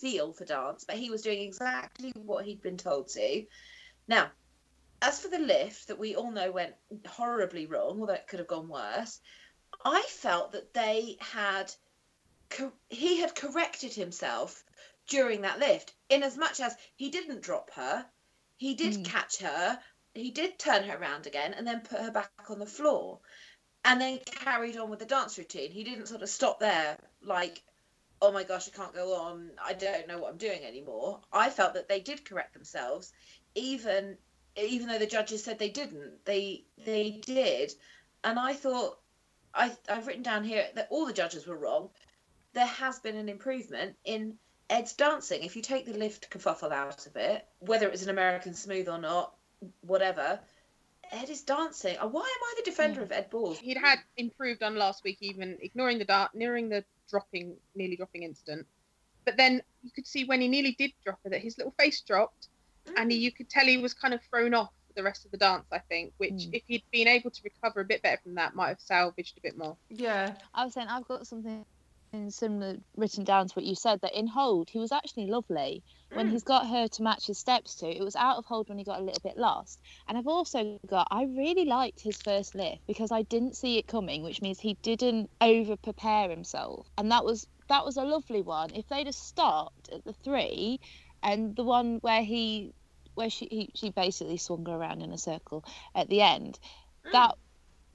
[0.00, 3.44] feel for dance, but he was doing exactly what he'd been told to.
[4.08, 4.30] Now,
[5.00, 6.74] as for the lift that we all know went
[7.06, 9.20] horribly wrong, although it could have gone worse,
[9.84, 11.72] I felt that they had
[12.50, 14.64] co- he had corrected himself
[15.06, 18.06] during that lift, in as much as he didn't drop her,
[18.56, 19.04] he did Mm.
[19.04, 19.80] catch her,
[20.14, 23.20] he did turn her around again, and then put her back on the floor,
[23.84, 25.70] and then carried on with the dance routine.
[25.70, 27.62] He didn't sort of stop there, like,
[28.20, 29.50] oh my gosh, I can't go on.
[29.64, 31.20] I don't know what I'm doing anymore.
[31.32, 33.12] I felt that they did correct themselves,
[33.54, 34.18] even
[34.56, 36.24] even though the judges said they didn't.
[36.24, 37.72] They they did,
[38.24, 38.98] and I thought
[39.54, 41.90] I I've written down here that all the judges were wrong.
[42.54, 44.38] There has been an improvement in
[44.68, 45.42] Ed's dancing.
[45.42, 48.88] If you take the lift kerfuffle out of it, whether it was an American smooth
[48.88, 49.34] or not,
[49.80, 50.40] whatever,
[51.12, 51.96] Ed is dancing.
[51.98, 53.58] Uh, Why am I the defender of Ed Balls?
[53.58, 58.22] he'd had improved on last week, even ignoring the dart, nearing the dropping, nearly dropping
[58.22, 58.66] incident.
[59.24, 62.00] But then you could see when he nearly did drop it that his little face
[62.02, 62.48] dropped,
[62.96, 65.30] and he, you could tell he was kind of thrown off for the rest of
[65.30, 65.66] the dance.
[65.72, 66.50] I think, which Mm.
[66.54, 69.40] if he'd been able to recover a bit better from that, might have salvaged a
[69.42, 69.76] bit more.
[69.90, 70.34] Yeah.
[70.54, 71.64] I was saying I've got something
[72.28, 76.28] similar written down to what you said that in hold he was actually lovely when
[76.28, 77.86] he's got her to match his steps to.
[77.86, 79.78] It was out of hold when he got a little bit lost.
[80.06, 83.86] And i've also got i really liked his first lift because i didn't see it
[83.86, 86.86] coming which means he didn't over prepare himself.
[86.96, 88.70] And that was that was a lovely one.
[88.74, 90.80] If they'd have stopped at the three
[91.22, 92.72] and the one where he
[93.14, 96.58] where she he, she basically swung her around in a circle at the end
[97.12, 97.36] that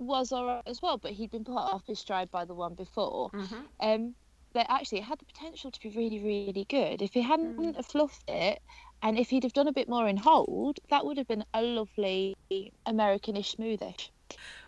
[0.06, 2.76] was all right as well, but he'd been put off his stride by the one
[2.76, 3.32] before.
[3.34, 4.16] hmm Um,
[4.54, 7.02] but actually, it had the potential to be really, really good.
[7.02, 7.84] If he hadn't Mm.
[7.86, 8.60] fluffed it,
[9.02, 11.62] and if he'd have done a bit more in hold, that would have been a
[11.62, 12.36] lovely
[12.86, 14.12] Americanish smoothish.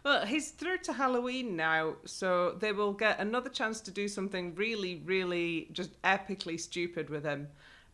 [0.03, 4.55] Well, he's through to Halloween now, so they will get another chance to do something
[4.55, 7.49] really, really just epically stupid with him.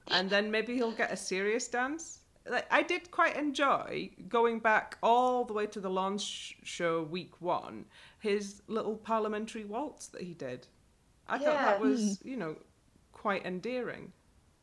[0.07, 2.20] And then maybe he'll get a serious dance.
[2.49, 7.39] Like, I did quite enjoy going back all the way to the launch show week
[7.39, 7.85] one,
[8.19, 10.67] his little parliamentary waltz that he did.
[11.27, 12.55] I thought that was, you know,
[13.13, 14.11] quite endearing.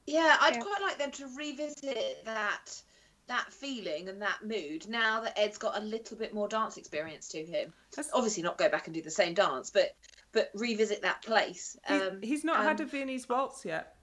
[0.06, 0.62] Yeah, I'd Yeah.
[0.62, 2.82] quite like them to revisit that
[3.28, 7.28] that feeling and that mood now that Ed's got a little bit more dance experience
[7.28, 7.74] to him.
[7.94, 9.94] That's- Obviously, not go back and do the same dance, but
[10.32, 11.76] but revisit that place.
[11.86, 13.97] He- Um, he's not had a um, Viennese waltz yet.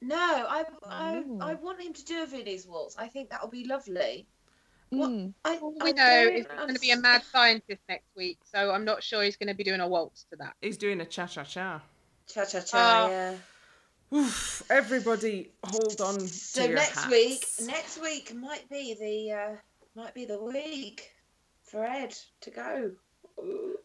[0.00, 2.96] No, I, I I want him to do a Viennese waltz.
[2.96, 4.26] I think that'll be lovely.
[4.90, 5.34] What- Mm.
[5.44, 8.38] I, All I we know is he's going to be a mad scientist next week,
[8.50, 10.54] so I'm not sure he's going to be doing a waltz to that.
[10.62, 11.82] He's doing a cha cha cha.
[12.26, 12.78] Cha cha cha.
[12.78, 13.08] Ah.
[13.10, 13.36] yeah.
[14.14, 17.10] Oof, everybody hold on So to your next hats.
[17.10, 19.56] week, next week might be the uh,
[19.94, 21.10] might be the week
[21.64, 22.92] for Ed to go.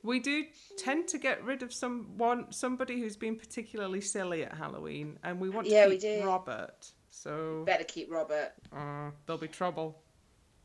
[0.04, 0.44] We do
[0.78, 5.50] tend to get rid of someone, somebody who's been particularly silly at Halloween, and we
[5.50, 6.26] want to Yeah, we keep do.
[6.26, 6.92] Robert.
[7.10, 8.52] So Better keep Robert.
[8.76, 9.98] uh, there'll be trouble.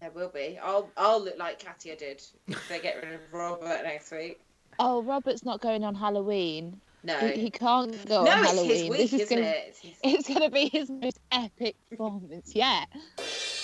[0.00, 0.58] There will be.
[0.62, 4.40] I'll I'll look like Katya did if they get rid of Robert next week.
[4.80, 6.80] Oh, Robert's not going on Halloween.
[7.04, 7.16] No.
[7.18, 8.70] He, he can't go no, on it's Halloween.
[8.70, 9.64] his week, this is isn't gonna, it?
[9.68, 12.88] It's his- It's gonna be his most epic performance yet.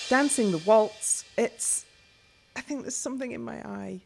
[0.09, 1.25] Dancing the waltz.
[1.37, 1.85] It's.
[2.55, 4.01] I think there's something in my eye.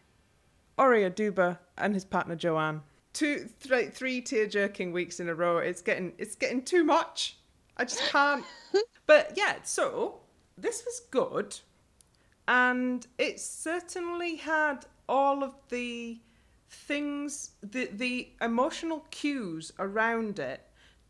[0.80, 2.82] Ore Oduba and his partner Joanne.
[3.12, 5.58] Two, th- three tear jerking weeks in a row.
[5.58, 7.38] It's getting, it's getting too much.
[7.76, 8.46] I just can't.
[9.06, 10.20] but yeah, so
[10.58, 11.58] this was good,
[12.48, 16.20] and it certainly had all of the
[16.70, 20.62] things, the the emotional cues around it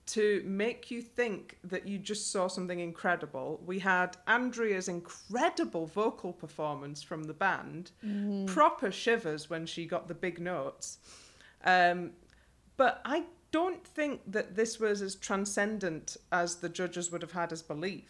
[0.09, 3.61] to make you think that you just saw something incredible.
[3.63, 7.91] We had Andrea's incredible vocal performance from the band,
[8.47, 10.97] proper shivers when she got the big notes.
[11.63, 12.11] Um,
[12.75, 17.53] but I don't think that this was as transcendent as the judges would have had
[17.53, 18.09] us believe.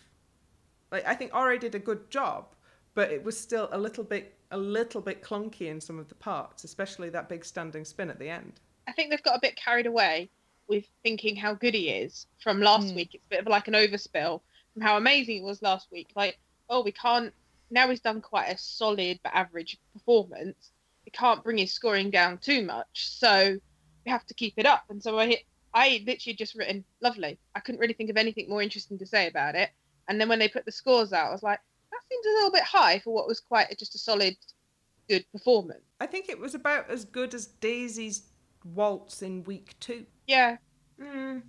[0.94, 2.56] Like I think Ore did a good job,
[2.94, 6.16] but it was still a little bit a little bit clunky in some of the
[6.16, 8.62] parts, especially that big standing spin at the end.
[8.88, 10.30] I think they've got a bit carried away
[10.70, 12.96] with thinking how good he is from last Mm.
[12.96, 13.16] week.
[13.16, 14.42] It's a bit of like an overspill
[14.74, 16.10] from how amazing it was last week.
[16.16, 16.40] Like,
[16.70, 17.34] oh, we can't.
[17.72, 20.72] Now he's done quite a solid but average performance.
[21.06, 23.60] We can't bring his scoring down too much, so
[24.06, 24.86] we have to keep it up.
[24.90, 25.44] And so I hit.
[25.74, 27.38] I literally just written lovely.
[27.54, 29.70] I couldn't really think of anything more interesting to say about it.
[30.08, 31.60] And then when they put the scores out, I was like,
[31.92, 34.36] that seems a little bit high for what was quite just a solid,
[35.08, 35.84] good performance.
[36.00, 38.24] I think it was about as good as Daisy's
[38.64, 40.08] waltz in week two.
[40.30, 40.58] Yeah,
[41.02, 41.42] Mm.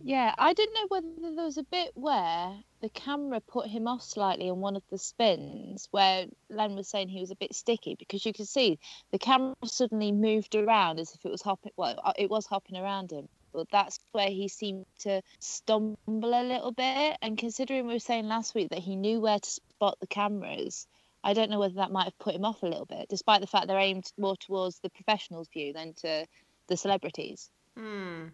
[0.00, 4.02] Yeah, I didn't know whether there was a bit where the camera put him off
[4.02, 7.96] slightly on one of the spins where Len was saying he was a bit sticky
[7.98, 8.78] because you could see
[9.10, 11.72] the camera suddenly moved around as if it was hopping.
[11.76, 16.44] Well, uh, it was hopping around him, but that's where he seemed to stumble a
[16.44, 17.18] little bit.
[17.20, 20.86] And considering we were saying last week that he knew where to spot the cameras,
[21.22, 23.46] I don't know whether that might have put him off a little bit, despite the
[23.46, 26.26] fact they're aimed more towards the professionals' view than to
[26.68, 27.50] the celebrities.
[27.78, 28.26] Hmm.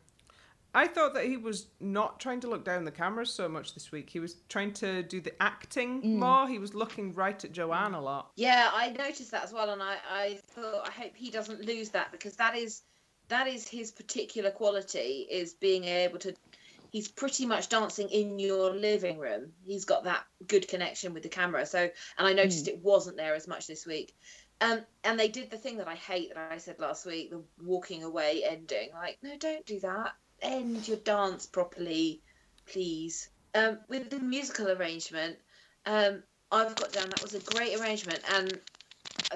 [0.77, 3.93] I thought that he was not trying to look down the cameras so much this
[3.93, 4.11] week.
[4.11, 6.19] He was trying to do the acting Mm.
[6.19, 6.49] more.
[6.49, 8.33] He was looking right at Joanne a lot.
[8.35, 11.91] Yeah, I noticed that as well, and I, I thought I hope he doesn't lose
[11.91, 12.83] that because that is
[13.29, 16.35] that is his particular quality is being able to.
[16.91, 19.53] He's pretty much dancing in your living room.
[19.65, 21.67] He's got that good connection with the camera.
[21.67, 21.79] So,
[22.19, 24.15] and I noticed it wasn't there as much this week.
[24.61, 27.43] Um, and they did the thing that I hate that I said last week, the
[27.63, 28.91] walking away ending.
[28.93, 30.13] Like, no, don't do that.
[30.41, 32.23] End your dance properly,
[32.67, 33.29] please.
[33.55, 35.37] Um, with the musical arrangement,
[35.87, 38.61] um, I've got down that was a great arrangement, and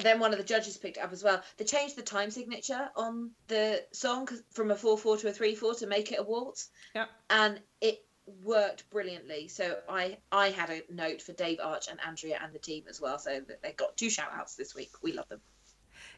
[0.02, 1.42] then one of the judges picked it up as well.
[1.56, 5.54] They changed the time signature on the song from a four four to a three
[5.54, 7.08] four to make it a waltz, Yep.
[7.30, 7.98] and it
[8.42, 9.48] worked brilliantly.
[9.48, 13.00] So I I had a note for Dave Arch and Andrea and the team as
[13.00, 13.18] well.
[13.18, 14.90] So that they got two shout outs this week.
[15.02, 15.40] We love them.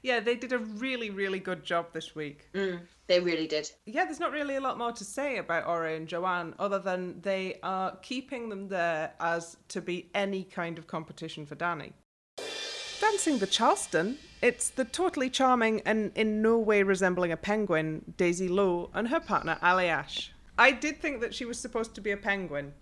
[0.02, 2.48] Yeah, they did a really, really good job this week.
[2.54, 3.70] Mm, they really did.
[3.84, 7.20] Yeah, there's not really a lot more to say about Ore and Joanne other than
[7.20, 11.92] they are keeping them there as to be any kind of competition for Danny.
[13.00, 18.48] Dancing the Charleston, it's the totally charming and in no way resembling a penguin, Daisy
[18.48, 20.30] Lowe, and her partner Aljaž.
[20.60, 22.72] I did think that she was supposed to be a penguin,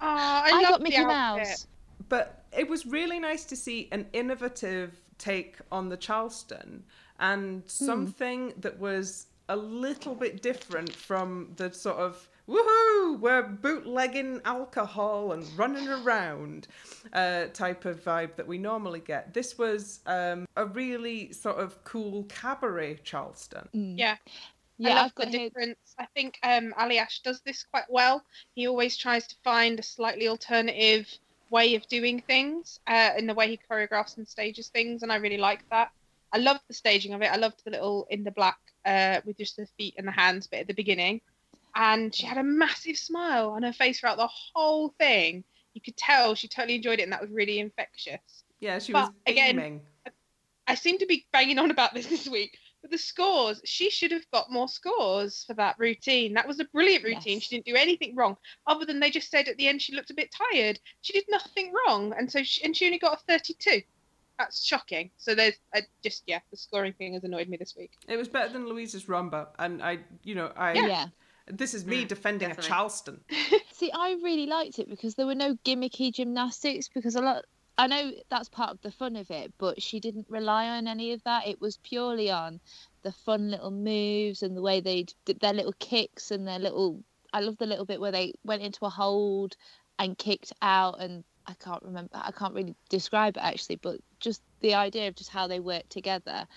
[0.00, 1.04] Oh, I, I, love got Mickey.
[1.04, 1.66] Mouse.
[2.08, 6.84] but it was really nice to see an innovative take on the Charleston
[7.18, 14.40] and something that was a little bit different from the sort of woohoo, we're bootlegging
[14.44, 16.68] alcohol and running around
[17.12, 19.34] uh, type of vibe that we normally get.
[19.34, 23.68] This was um, a really sort of cool cabaret Charleston.
[23.72, 24.16] Yeah.
[24.78, 25.94] Yeah, I love I've got the difference.
[25.98, 28.22] I think um, Aljaž does this quite well.
[28.54, 31.08] He always tries to find a slightly alternative
[31.50, 35.16] way of doing things uh, in the way he choreographs and stages things, and I
[35.16, 35.88] really like that.
[36.32, 37.32] I loved the staging of it.
[37.32, 40.46] I loved the little in the black uh, with just the feet and the hands
[40.46, 41.20] bit at the beginning,
[41.74, 45.42] and she had a massive smile on her face throughout the whole thing.
[45.74, 48.20] You could tell she totally enjoyed it, and that was really infectious.
[48.60, 49.80] Yeah, she But was again-
[50.66, 54.12] I seem to be banging on about this this week, but the scores, she should
[54.12, 56.34] have got more scores for that routine.
[56.34, 57.34] That was a brilliant routine.
[57.34, 57.42] Yes.
[57.42, 60.10] She didn't do anything wrong, other than they just said at the end she looked
[60.10, 60.78] a bit tired.
[61.00, 63.82] She did nothing wrong, and so she, and she only got a 32.
[64.38, 65.10] That's shocking.
[65.16, 67.90] So there's I just yeah, the scoring thing has annoyed me this week.
[68.06, 70.74] It was better than Louise's rumba, and I, you know, I.
[70.74, 71.06] Yeah.
[71.50, 72.68] This is me Mm, defending definitely.
[72.68, 73.20] a Charleston.
[73.72, 77.46] See, I really liked it because there were no gimmicky gymnastics because a lot
[77.78, 81.12] I know that's part of the fun of it, but she didn't rely on any
[81.12, 81.46] of that.
[81.46, 82.58] It was purely on
[83.02, 87.04] the fun little moves and the way they did their little kicks and their little.
[87.32, 89.56] I love the little bit where they went into a hold
[90.00, 92.10] and kicked out, and I can't remember.
[92.14, 95.90] I can't really describe it actually, but just the idea of just how they worked
[95.90, 96.48] together.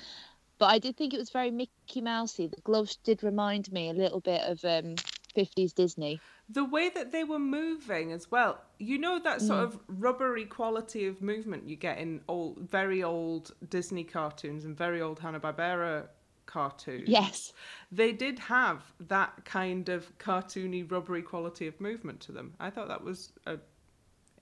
[0.58, 2.48] But I did think it was very Mickey Mousey.
[2.48, 4.96] The gloves did remind me a little bit of um,
[5.34, 6.20] 50s Disney.
[6.50, 9.64] The way that they were moving as well, you know that sort Mm.
[9.64, 15.02] of rubbery quality of movement you get in old, very old Disney cartoons and very
[15.02, 16.10] old Hanna Barbera
[16.46, 17.08] cartoons.
[17.08, 17.54] Yes.
[17.92, 22.54] they did have that kind of cartoony, rubbery quality of movement to them.
[22.60, 23.58] I thought that was a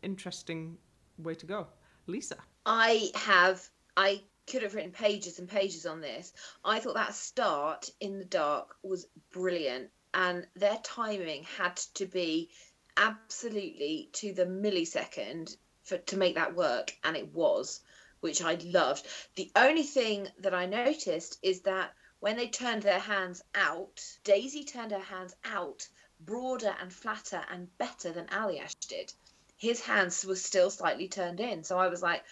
[0.02, 0.78] interesting
[1.18, 1.68] way to go.
[2.08, 6.34] Lisa, I have I could have written pages and pages on this.
[6.64, 12.50] I thought that start in the dark was brilliant and their timing had to be
[12.98, 17.82] absolutely to the millisecond for to make that work and it was
[18.20, 19.08] which I loved.
[19.36, 24.66] The only thing that I noticed is that when they turned their hands out, Daisy
[24.66, 25.88] turned her hands out
[26.20, 29.14] broader and flatter and better than Aljaž did.
[29.56, 31.64] His hands were still slightly turned in.
[31.64, 32.24] So I was like,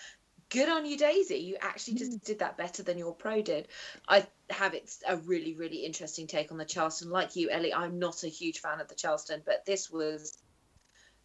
[0.50, 1.38] good on you, Daisy.
[1.38, 3.68] You actually just did that better than your pro did.
[4.08, 7.10] I have it's a really, really interesting take on the Charleston.
[7.10, 10.38] Like you, Ellie, I'm not a huge fan of the Charleston, but this was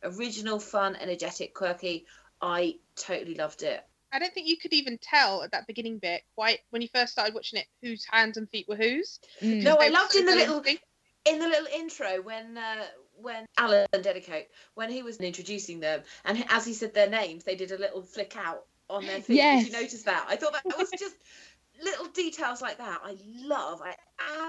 [0.02, 2.06] original, fun, energetic, quirky.
[2.40, 3.84] I totally loved it.
[4.12, 7.12] I don't think you could even tell at that beginning bit quite when you first
[7.12, 9.20] started watching it whose hands and feet were whose.
[9.40, 9.62] Mm.
[9.62, 10.84] No, I loved so in the little instinct.
[11.24, 16.44] in the little intro when uh, when Alan Dedicoat when he was introducing them and
[16.50, 19.36] as he said their names, they did a little flick out on their feet.
[19.36, 19.64] Yes.
[19.64, 20.26] Did you notice that?
[20.28, 21.16] I thought that was just
[21.82, 23.00] little details like that.
[23.04, 23.80] I love.
[23.82, 23.94] I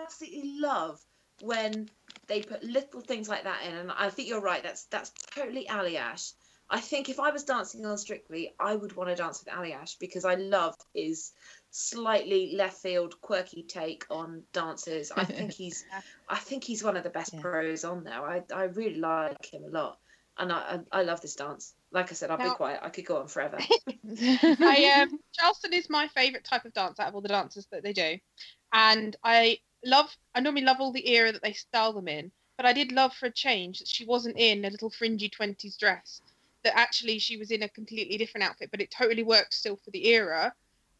[0.01, 0.99] absolutely love
[1.41, 1.89] when
[2.27, 3.75] they put little things like that in.
[3.75, 4.63] And I think you're right.
[4.63, 6.33] That's that's totally Aljaž.
[6.69, 9.99] I think if I was dancing on Strictly, I would want to dance with Aljaž
[9.99, 11.31] because I love his
[11.71, 15.11] slightly left field, quirky take on dances.
[15.11, 15.85] I think he's,
[16.27, 17.41] I think he's one of the best Yeah.
[17.41, 18.25] pros on there.
[18.25, 19.99] I, I really like him a lot,
[20.37, 21.73] and I, I, I love this dance.
[21.93, 22.79] Like I said, I'll be quiet.
[22.81, 23.57] I could go on forever.
[24.61, 27.83] I um, Charleston is my favourite type of dance out of all the dances that
[27.83, 28.17] they do,
[28.73, 30.09] and I love.
[30.33, 33.13] I normally love all the era that they style them in, but I did love
[33.13, 36.21] for a change that she wasn't in a little fringy twenties dress.
[36.63, 39.91] That actually she was in a completely different outfit, but it totally worked still for
[39.91, 40.51] the era,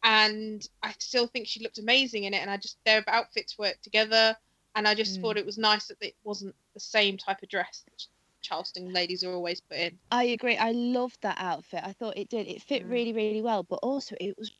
[0.04, 2.38] and I still think she looked amazing in it.
[2.38, 4.36] And I just their outfits worked together,
[4.76, 5.22] and I just Mm.
[5.22, 8.06] thought it was nice that it wasn't the same type of dress that
[8.44, 10.00] Charleston ladies are always put in.
[10.10, 10.56] I agree.
[10.56, 11.82] I loved that outfit.
[11.84, 12.46] I thought it did.
[12.48, 12.90] It fit Mm.
[12.90, 14.52] really, really well, but also it was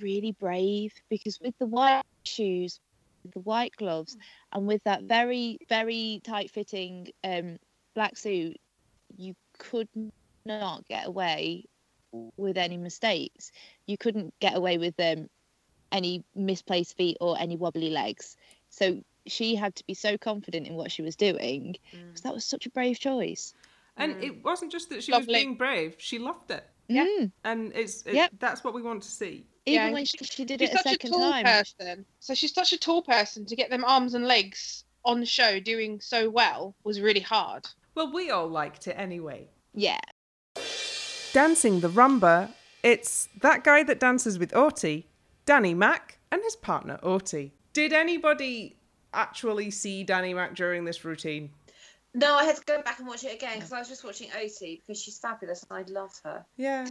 [0.00, 2.80] really brave because with the white shoes,
[3.24, 4.16] the white gloves,
[4.52, 7.58] and with that very, very tight fitting um,
[7.94, 8.56] black suit,
[9.16, 9.88] you could
[10.46, 11.64] not get away
[12.36, 13.50] with any mistakes.
[13.86, 15.28] You couldn't get away with um,
[15.92, 18.36] any misplaced feet or any wobbly legs.
[18.70, 22.44] So she had to be so confident in what she was doing because that was
[22.44, 23.54] such a brave choice.
[23.96, 24.22] and Mm.
[24.22, 27.04] it wasn't just that she was being brave; she loved it, Yeah.
[27.04, 27.32] Mm.
[27.44, 28.30] and it's it, Yep.
[28.38, 29.44] that's what we want to see.
[29.66, 31.44] Even Yeah, when she- she, she did She's it a such a second tall time.
[31.44, 32.06] person.
[32.20, 35.58] So she's such a tall person to get them arms and legs on the show
[35.60, 37.66] doing so well was really hard.
[37.94, 39.48] Well, we all liked it anyway.
[39.74, 39.98] Yeah.
[41.32, 42.52] Dancing the rumba,
[42.82, 45.06] it's that guy that dances with Oti,
[45.44, 47.52] Danny Mac, and his partner Oti.
[47.72, 48.76] Did anybody
[49.14, 51.50] actually see Danny Mac during this routine?
[52.14, 54.28] No, I had to go back and watch it again because I was just watching
[54.36, 56.44] Oti because she's fabulous and I love her.
[56.56, 56.88] Yeah.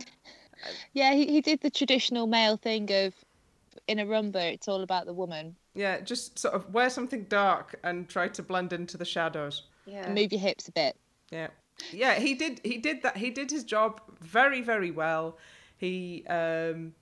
[0.94, 3.14] Yeah, he, he did the traditional male thing of
[3.88, 5.56] in a rumba, it's all about the woman.
[5.74, 9.64] Yeah, just sort of wear something dark and try to blend into the shadows.
[9.86, 10.06] Yeah.
[10.06, 10.96] And move your hips a bit.
[11.32, 11.48] Yeah.
[11.92, 15.38] Yeah, he did he did that he did his job very very well.
[15.78, 16.94] He um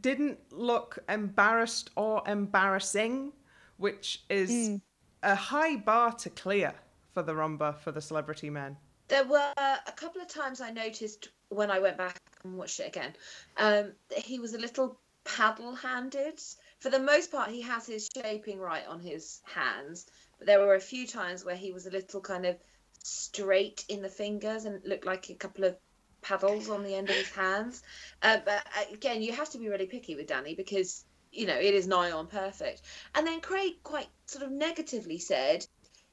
[0.00, 3.32] didn't look embarrassed or embarrassing,
[3.76, 4.80] which is Mm.
[5.22, 6.74] a high bar to clear
[7.12, 8.76] for the rumba for the celebrity men.
[9.08, 12.88] There were a couple of times I noticed when I went back and watched it
[12.88, 13.14] again,
[13.56, 16.40] um, that he was a little paddle-handed.
[16.80, 20.06] For the most part, he has his shaping right on his hands,
[20.38, 22.58] but there were a few times where he was a little kind of
[23.02, 25.76] straight in the fingers and looked like a couple of
[26.20, 27.82] paddles on the end of his hands.
[28.22, 31.04] Uh, but uh, again, you have to be really picky with Danny because
[31.36, 32.82] you know it is nigh on perfect.
[33.14, 35.66] And then Craig quite sort of negatively said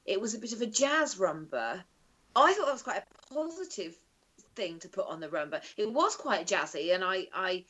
[0.04, 1.82] it was a bit of a jazz rumba.
[2.36, 3.96] I thought that was quite a positive
[4.54, 5.62] thing to put on the rumba.
[5.76, 7.64] It was quite jazzy, and I I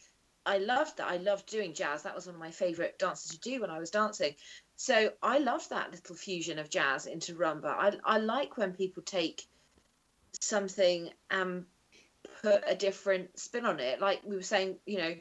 [0.46, 1.08] I loved that.
[1.08, 2.02] I loved doing jazz.
[2.02, 4.34] That was one of my favourite dances to do when I was dancing.
[4.76, 7.66] So I loved that little fusion of jazz into rumba.
[7.66, 9.46] I I like when people take
[10.40, 11.64] something and
[12.42, 14.00] put a different spin on it.
[14.00, 15.14] Like we were saying, you know,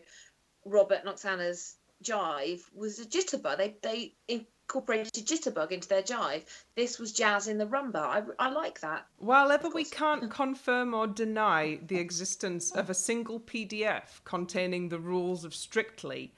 [0.65, 3.57] Robert and Oksana's jive was a jitterbug.
[3.57, 6.43] They they incorporated a jitterbug into their jive.
[6.75, 7.95] This was jazz in the rumba.
[7.95, 9.05] I, I like that.
[9.17, 14.99] While ever we can't confirm or deny the existence of a single PDF containing the
[14.99, 16.33] rules of Strictly,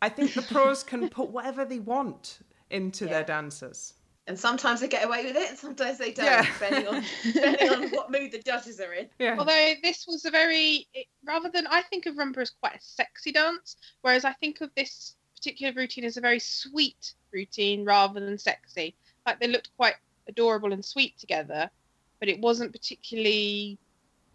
[0.00, 2.38] I think the pros can put whatever they want
[2.70, 3.26] into their Yeah.
[4.28, 4.44] Dances.
[4.44, 6.42] And sometimes they get away with it, and sometimes they don't, Yeah.
[6.42, 9.08] depending on depending on what mood the judges are in.
[9.18, 9.36] Yeah.
[9.38, 12.80] Although this was a very, it, rather than I think of rumba as quite a
[12.80, 18.20] sexy dance, whereas I think of this particular routine as a very sweet routine rather
[18.20, 18.94] than sexy.
[19.26, 19.94] Like they looked quite
[20.28, 21.70] adorable and sweet together,
[22.20, 23.78] but it wasn't particularly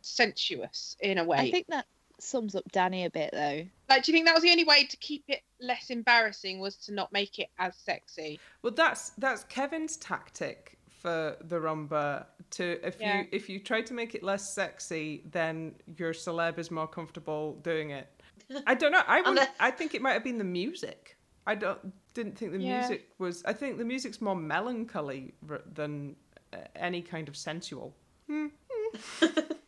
[0.02, 1.38] sensuous in a way.
[1.38, 1.86] I think that
[2.20, 3.66] sums up Danny a bit though.
[3.94, 6.78] Like, do you think that was the only way to keep it less embarrassing was
[6.78, 8.40] to not make it as sexy?
[8.64, 12.26] Well, that's that's Kevin's tactic for the rumba.
[12.52, 13.20] To if Yeah.
[13.22, 17.54] you if you try to make it less sexy, then your celeb is more comfortable
[17.62, 18.08] doing it.
[18.68, 19.04] I don't know.
[19.06, 21.16] I would, Unless- I think it might have been the music.
[21.46, 22.80] I don't didn't think the Yeah.
[22.80, 23.44] music was.
[23.46, 25.34] I think the music's more melancholy
[25.76, 26.16] than
[26.52, 27.96] uh, any kind of sensual.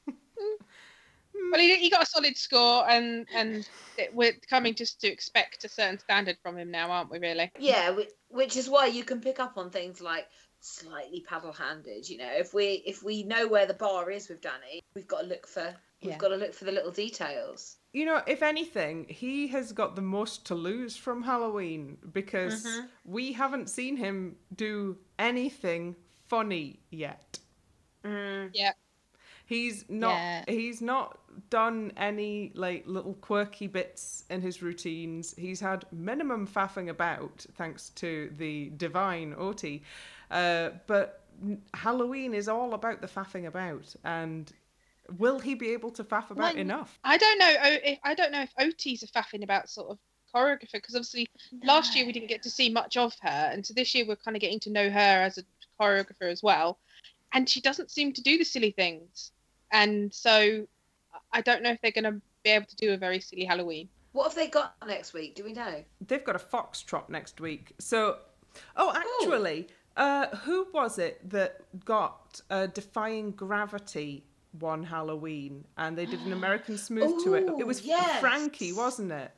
[1.55, 5.63] Well, he, he got a solid score, and and it, we're coming just to expect
[5.63, 7.17] a certain standard from him now, aren't we?
[7.19, 7.49] Really?
[7.57, 7.97] Yeah,
[8.29, 10.27] which is why you can pick up on things like
[10.59, 12.09] slightly paddle-handed.
[12.09, 15.21] You know, if we if we know where the bar is with Danny, we've got
[15.21, 16.17] to look for we've Yeah.
[16.17, 17.77] got to look for the little details.
[17.93, 22.89] You know, if anything, he has got the most to lose from Halloween because Mhm.
[23.05, 25.95] we haven't seen him do anything
[26.27, 27.39] funny yet.
[28.03, 28.51] Mm.
[29.45, 30.43] He's not Yeah.
[30.47, 31.19] he's not
[31.49, 35.35] done any like little quirky bits in his routines.
[35.37, 39.83] He's had minimum faffing about thanks to the divine Oti.
[40.31, 41.23] Uh, but
[41.73, 44.51] Halloween is all about the faffing about and
[45.17, 46.99] will he be able to faff about enough?
[47.03, 47.53] I don't know.
[47.59, 49.99] If, I don't know if Oti's are faffing about sort of
[50.33, 51.27] choreographer because obviously
[51.63, 54.15] last year we didn't get to see much of her, and so this year we're
[54.15, 55.43] kind of getting to know her as a
[55.79, 56.79] choreographer as well,
[57.33, 59.31] and she doesn't seem to do the silly things,
[59.75, 60.65] and so
[61.33, 63.89] I don't know if they're going to be able to do a very silly Halloween.
[64.13, 65.35] What have they got next week?
[65.35, 65.83] Do we know?
[66.07, 67.73] They've got a foxtrot next week.
[67.79, 68.17] So,
[68.77, 69.67] oh, actually,
[69.97, 74.23] uh, who was it that got uh, Defying Gravity
[74.59, 77.43] one Halloween and they did an American Smooth to it?
[77.59, 78.21] It was yes.
[78.21, 79.31] Frankie, wasn't it?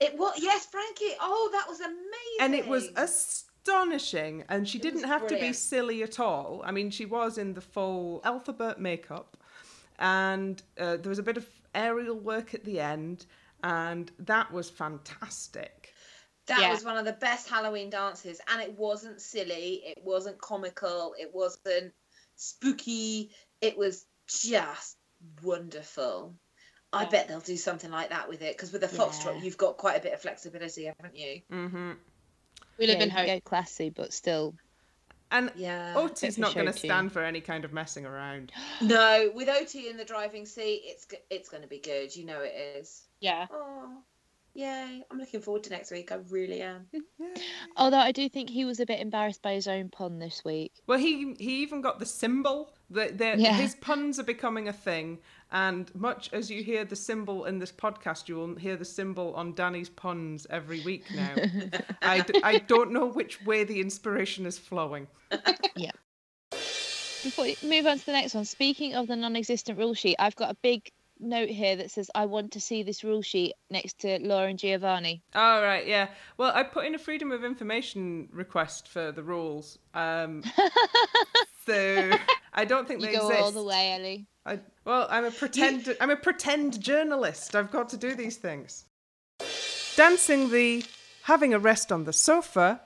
[0.00, 1.14] It was, Yes, Frankie.
[1.20, 2.40] Oh, that was amazing.
[2.40, 4.42] And it was astonishing.
[4.48, 6.62] And she It didn't was have to be silly at all.
[6.64, 9.36] I mean, she was in the full alphabet makeup,
[9.98, 13.26] and uh, there was a bit of aerial work at the end,
[13.62, 15.94] and that was fantastic.
[16.46, 16.70] That Yeah.
[16.72, 19.82] was one of the best Halloween dances, and it wasn't silly.
[19.84, 21.14] It wasn't comical.
[21.18, 21.94] It wasn't
[22.36, 23.30] spooky.
[23.60, 24.96] It was just
[25.42, 26.34] wonderful.
[26.92, 29.42] I bet they'll do something like that with it because with a foxtrot, Yeah.
[29.42, 31.40] you've got quite a bit of flexibility, haven't you?
[31.50, 31.92] hmm
[32.78, 33.26] We live yeah, in you hope.
[33.26, 34.54] Go classy, but still.
[35.30, 35.94] And Yeah.
[35.96, 38.52] Oti's Bit not going to stand for any kind of messing around.
[38.80, 42.14] No, with Oti in the driving seat, it's it's going to be good.
[42.14, 43.04] You know it is.
[43.20, 43.46] Yeah.
[43.50, 43.98] Oh,
[44.54, 45.02] yay!
[45.10, 46.12] I'm looking forward to next week.
[46.12, 46.86] I really am.
[47.76, 50.72] Although I do think he was a bit embarrassed by his own pun this week.
[50.86, 52.72] Well, he he even got the symbol.
[52.90, 53.54] That the, Yeah.
[53.54, 55.18] His puns are becoming a thing,
[55.54, 59.32] and much as you hear the symbol in this podcast, you will hear the symbol
[59.34, 61.34] on Danny's puns every week now.
[62.02, 65.06] I, d- I don't know which way the inspiration is flowing.
[65.76, 65.90] Yeah.
[66.50, 70.36] Before we move on to the next one, speaking of the non-existent rule sheet, I've
[70.36, 73.98] got a big note here that says I want to see this rule sheet next
[74.00, 75.22] to Laura and Giovanni.
[75.34, 76.08] All right, yeah.
[76.36, 80.42] Well, I put in a freedom of information request for the rules, um,
[81.66, 82.10] so
[82.52, 83.42] I don't think You they go exist.
[83.42, 84.26] all the way, Ellie.
[84.46, 85.96] I, well, I'm a pretend.
[86.00, 87.54] I'm a pretend journalist.
[87.56, 88.84] I've got to do these things.
[89.96, 90.84] Dancing the
[91.22, 92.80] having a rest on the sofa.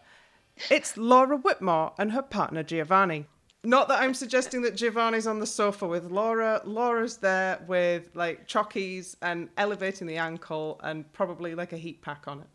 [0.70, 3.26] It's Laura Whitmore and her partner Giovanni.
[3.64, 6.60] Not that I'm suggesting that Giovanni's on the sofa with Laura.
[6.64, 12.28] Laura's there with like chockies and elevating the ankle and probably like a heat pack
[12.28, 12.46] on it,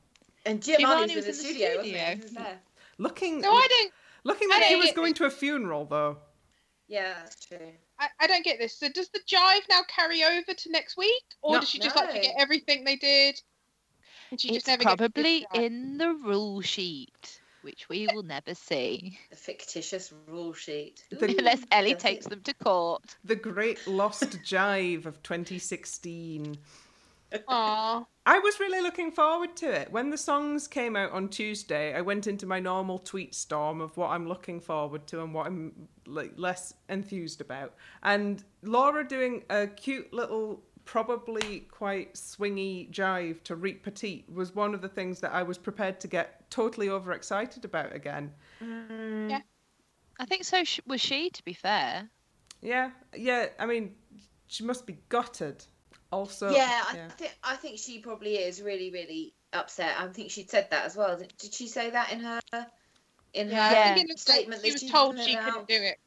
[0.46, 2.06] And Giovanni Giovanni was was in the in the studio, wasn't studio.
[2.10, 2.16] he?
[2.16, 2.60] He was there.
[3.00, 3.94] looking No, I don't.
[4.24, 5.18] looking like he don't was get going this.
[5.20, 6.18] to a funeral though.
[6.88, 7.72] Yeah, that's true.
[8.04, 8.78] I, I don't get this.
[8.78, 11.60] So does the jive now carry over to next week, or No.
[11.62, 12.16] does she just like No.
[12.16, 13.40] forget everything they did?
[14.32, 15.64] And she It's just never gets to probably do that?
[15.64, 21.04] in the rule sheet, which we will never see The fictitious rule sheet.
[21.12, 22.30] The- Ooh, unless Ellie takes it?
[22.30, 23.16] them to court.
[23.24, 26.58] The great lost jive of 2016.
[27.48, 28.06] Aw.
[28.26, 29.92] I was really looking forward to it.
[29.92, 33.98] When the songs came out on Tuesday, I went into my normal tweet storm of
[33.98, 37.74] what I'm looking forward to and what I'm like less enthused about.
[38.04, 44.74] And Laura doing a cute little probably quite swingy jive to Reet Petite was one
[44.74, 48.32] of the things that I was prepared to get totally overexcited about again.
[48.62, 49.30] Mm.
[49.30, 49.42] Yeah.
[50.20, 52.10] I think so was she, to be fair.
[52.62, 53.48] Yeah, yeah.
[53.60, 53.96] I mean,
[54.48, 55.66] she must be gutted.
[56.14, 59.96] Also, yeah, I think I think she probably is really, really upset.
[60.00, 61.18] I think she said that as well.
[61.18, 62.40] Did, did she say that in her
[63.34, 63.94] in her Yeah, Yeah.
[63.96, 64.62] think like statement?
[64.64, 65.98] she that was told she couldn't do it.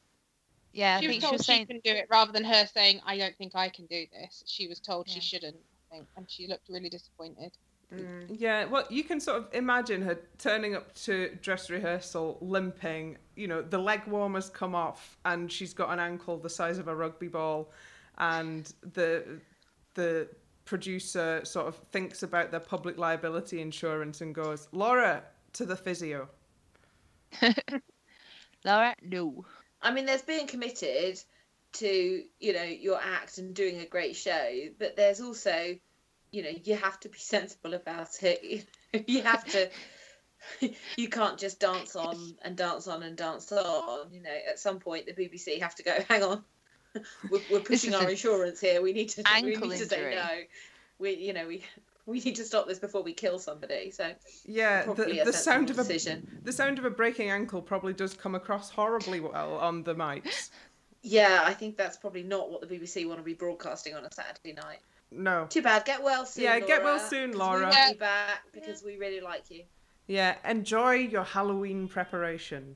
[0.71, 1.65] Yeah, I she was think she told was she saying.
[1.67, 4.43] couldn't do it rather than her saying, I don't think I can do this.
[4.45, 5.57] She was told she shouldn't,
[5.91, 7.51] I think, and she looked really disappointed.
[7.93, 8.27] Mm.
[8.37, 13.17] Yeah, well, you can sort of imagine her turning up to dress rehearsal limping.
[13.35, 16.87] You know, the leg warmers come off, and she's got an ankle the size of
[16.87, 17.71] a rugby ball,
[18.17, 19.39] and the
[19.97, 20.29] the
[20.63, 25.23] producer sort of thinks about their public liability insurance and goes, "Laura,
[25.53, 26.29] to the physio."
[28.63, 29.45] Laura, no.
[29.81, 31.19] I mean, there's being committed
[31.73, 35.75] to you know your act and doing a great show, but there's also
[36.31, 38.67] you know you have to be sensible about it.
[39.07, 39.69] you have to.
[40.95, 44.13] You can't just dance on and dance on and dance on.
[44.13, 45.97] You know, at some point the BBC have to go.
[46.07, 46.43] Hang on,
[47.31, 48.81] we're, we're pushing our insurance here.
[48.81, 49.21] We need to.
[49.21, 50.15] We ankle need to say injury.
[50.15, 50.27] no.
[50.99, 51.63] We, you know, we
[52.05, 53.91] we need to stop this before we kill somebody.
[53.91, 54.11] So
[54.45, 56.39] Yeah, the, the sound sensible of a decision.
[56.43, 60.49] the sound of a breaking ankle probably does come across horribly well on the mics.
[61.03, 64.11] Yeah, I think that's probably not what the BBC want to be broadcasting on a
[64.11, 64.79] Saturday night.
[65.11, 65.45] No.
[65.49, 65.85] Too bad.
[65.85, 66.43] Get well soon.
[66.45, 67.57] Yeah, get well Laura, soon, 'cause Laura.
[67.59, 67.89] We want Yeah.
[67.91, 69.63] you back because we really like you.
[70.07, 72.75] Yeah, enjoy your Halloween preparation.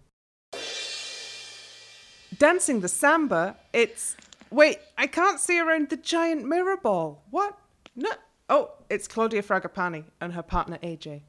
[2.42, 4.18] Dancing the samba, it's.
[4.50, 7.22] Wait, I can't see around the giant mirror ball.
[7.30, 7.56] What?
[7.96, 8.10] No.
[8.50, 11.22] Oh, it's Claudia Fragapane and her partner AJ.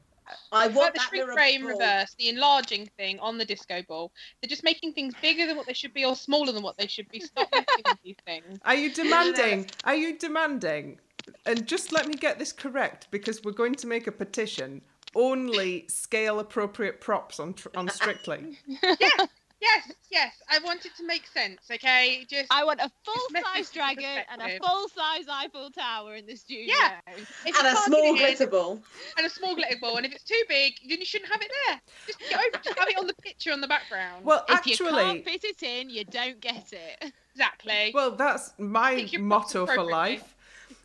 [0.51, 1.69] I want like the that shrink mirror ray in ball.
[1.69, 4.11] reverse, the enlarging thing on the disco ball.
[4.41, 6.87] They're just making things bigger than what they should be or smaller than what they
[6.87, 7.19] should be.
[7.19, 8.57] Stop making these things.
[8.65, 9.69] Are you demanding?
[9.83, 10.97] Are you demanding?
[11.45, 14.81] And just let me get this correct because we're going to make a petition.
[15.13, 18.57] Only scale appropriate props on tr- on Strictly.
[18.67, 19.27] yes,
[19.63, 20.33] yes, yes.
[20.49, 22.25] I want it to make sense, okay?
[22.29, 26.25] Just I want a full message size dragon and a full size Eiffel Tower in
[26.25, 26.75] the studio.
[26.77, 26.99] Yeah.
[27.45, 28.81] if And a small get glitter ball.
[29.17, 29.97] and a small glitter ball.
[29.97, 31.81] And if it's too big, then you shouldn't have it there.
[32.07, 34.25] Just get over, just have it on the picture on the background.
[34.25, 37.11] Well, If you actually, can't fit it in, you don't get it.
[37.33, 37.91] exactly.
[37.93, 40.35] Well, that's my Pick your props motto for life.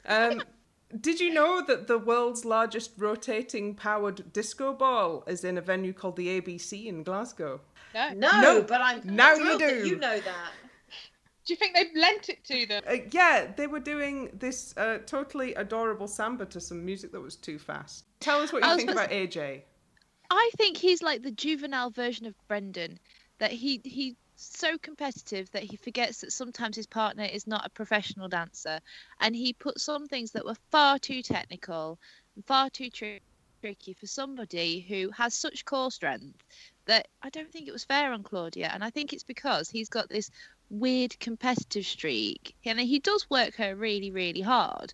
[0.07, 0.43] Um,
[1.01, 5.93] did you know that the world's largest rotating powered disco ball is in a venue
[5.93, 7.61] called the ABC in Glasgow?
[7.95, 8.11] No.
[8.15, 9.89] No, No, but I'm now you thrilled that do.
[9.89, 10.51] You know that.
[11.47, 12.83] Do you think they've lent it to them?
[12.87, 17.37] Uh, yeah, they were doing this uh, totally adorable samba to some music that was
[17.37, 18.05] too fast.
[18.21, 19.63] Tell us what you think supposed- about AJ.
[20.31, 22.99] I think he's like the juvenile version of Brendan.
[23.39, 27.71] That he he's so competitive that he forgets that sometimes his partner is not a
[27.71, 28.81] professional dancer,
[29.21, 31.99] and he put some things that were far too technical,
[32.37, 33.21] and far too tri-
[33.63, 36.45] tricky for somebody who has such core strength
[36.89, 39.89] that I don't think it was fair on Claudia, and I think it's because he's
[39.89, 40.31] got this
[40.71, 44.93] weird competitive streak, and he does work her really really hard.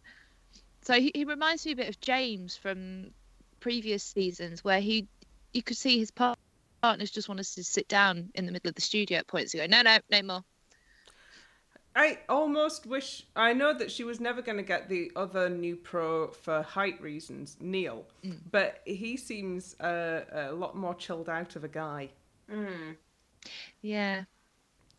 [0.82, 3.10] So he, he reminds me a bit of James from
[3.60, 5.06] previous seasons where he
[5.54, 8.82] you could see his partners just wanted to sit down in the middle of the
[8.82, 10.44] studio at points and go, no, no, no more.
[11.96, 15.76] I almost wish I know that she was never going to get the other new
[15.76, 18.38] pro for height reasons, Neil, Mm.
[18.50, 22.10] but he seems uh, a lot more chilled out of a guy.
[22.50, 22.96] Mm.
[23.82, 24.24] Yeah.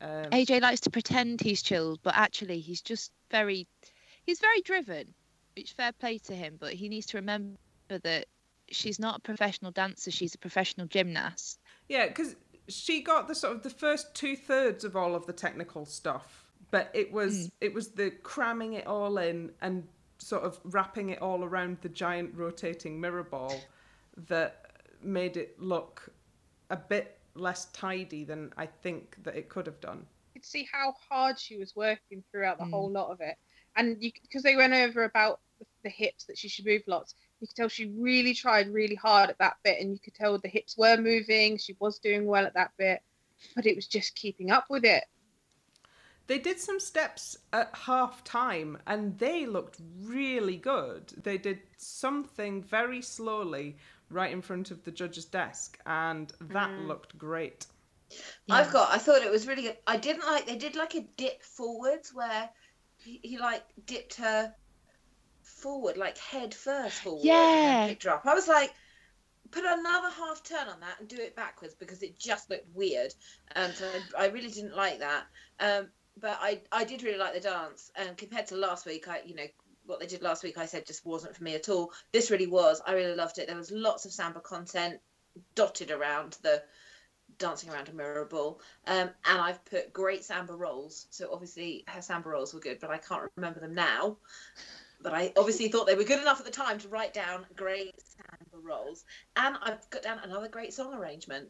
[0.01, 3.67] Um, AJ likes to pretend he's chilled, but actually he's just very,
[4.23, 5.13] he's very driven,
[5.55, 7.57] which fair play to him, but he needs to remember
[7.89, 8.27] that
[8.69, 11.59] she's not a professional dancer, she's a professional gymnast.
[11.89, 12.35] Yeah, because
[12.67, 16.44] she got the sort of the first two thirds of all of the technical stuff,
[16.75, 21.21] but it was it was the cramming it all in and sort of wrapping it
[21.21, 23.57] all around the giant rotating mirror ball
[24.27, 24.71] that
[25.01, 26.09] made it look
[26.69, 30.05] a bit less tidy than I think that it could have done.
[30.33, 32.71] You could see how hard she was working throughout the Mm.
[32.71, 33.37] whole lot of it.
[33.77, 37.47] And because they went over about the, the hips that she should move lots, you
[37.47, 40.49] could tell she really tried really hard at that bit, and you could tell the
[40.49, 41.57] hips were moving.
[41.57, 43.01] She was doing well at that bit,
[43.55, 45.05] but it was just keeping up with it.
[46.27, 51.09] They did some steps at half time and they looked really good.
[51.23, 53.77] They did something very slowly
[54.09, 56.87] right in front of the judge's desk and that Mm.
[56.87, 57.67] looked great.
[58.49, 58.91] I've got.
[58.91, 59.77] I thought it was really good.
[59.87, 60.45] I didn't like.
[60.45, 62.49] They did like a dip forwards where
[62.97, 64.53] he, he like dipped her
[65.41, 67.23] forward, like head first forward.
[67.25, 67.33] Yeah.
[67.33, 68.25] then picked her up.
[68.25, 68.73] I was like,
[69.51, 73.13] put another half turn on that and do it backwards because it just looked weird.
[73.55, 75.23] Um, so I, I really didn't like that.
[75.59, 75.87] Um,
[76.19, 77.91] but I I did really like the dance.
[77.95, 79.47] And compared to last week, I you know
[79.85, 81.91] what they did last week, I said just wasn't for me at all.
[82.11, 82.81] This really was.
[82.85, 83.47] I really loved it.
[83.47, 84.99] There was lots of samba content
[85.53, 86.63] dotted around the
[87.37, 88.61] dancing around a mirror ball.
[88.87, 91.07] Um, and I've put great samba rolls.
[91.09, 94.17] So obviously her samba rolls were good, but I can't remember them now.
[95.01, 97.93] But I obviously thought they were good enough at the time to write down great
[98.01, 99.03] samba rolls.
[99.35, 101.49] And I've got down another great song arrangement.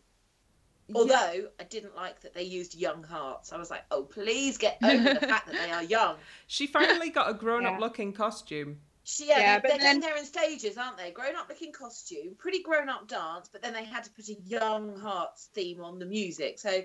[0.93, 3.51] Although I didn't like that they used young hearts.
[3.51, 6.17] I was like, oh, please get over the fact that they are young.
[6.47, 7.79] She finally got a grown up Yeah.
[7.79, 8.77] looking costume.
[9.03, 11.11] She, yeah, Yeah, they- but they're then- doing there in stages, aren't they?
[11.11, 14.33] Grown up looking costume, pretty grown up dance, but then they had to put a
[14.45, 16.59] young hearts theme on the music.
[16.59, 16.81] So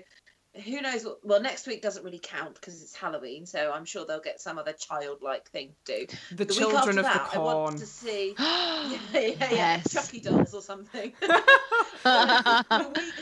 [0.65, 1.25] who knows what?
[1.25, 4.57] Well, next week doesn't really count because it's Halloween, so I'm sure they'll get some
[4.59, 6.17] other childlike thing to do.
[6.35, 9.47] The, The children week of after the that, I want to see, yeah, yeah, yeah,
[9.51, 9.93] Yes.
[9.93, 11.13] Chucky dolls or something.
[11.21, 13.13] the, week,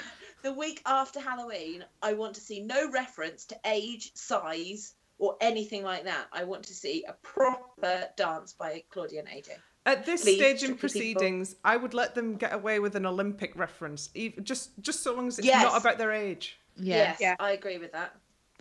[0.42, 5.84] the week after Halloween, I want to see no reference to age, size, or anything
[5.84, 6.28] like that.
[6.32, 9.50] I want to see a proper dance by Claudia and AJ.
[9.86, 11.20] At this Please, stage in tricky people.
[11.22, 15.14] proceedings, I would let them get away with an Olympic reference, even, just just so
[15.16, 15.64] long as it's Yes.
[15.64, 16.58] not about their age.
[16.76, 16.96] yeah.
[16.96, 17.36] Yes, Yeah.
[17.40, 18.16] I agree with that.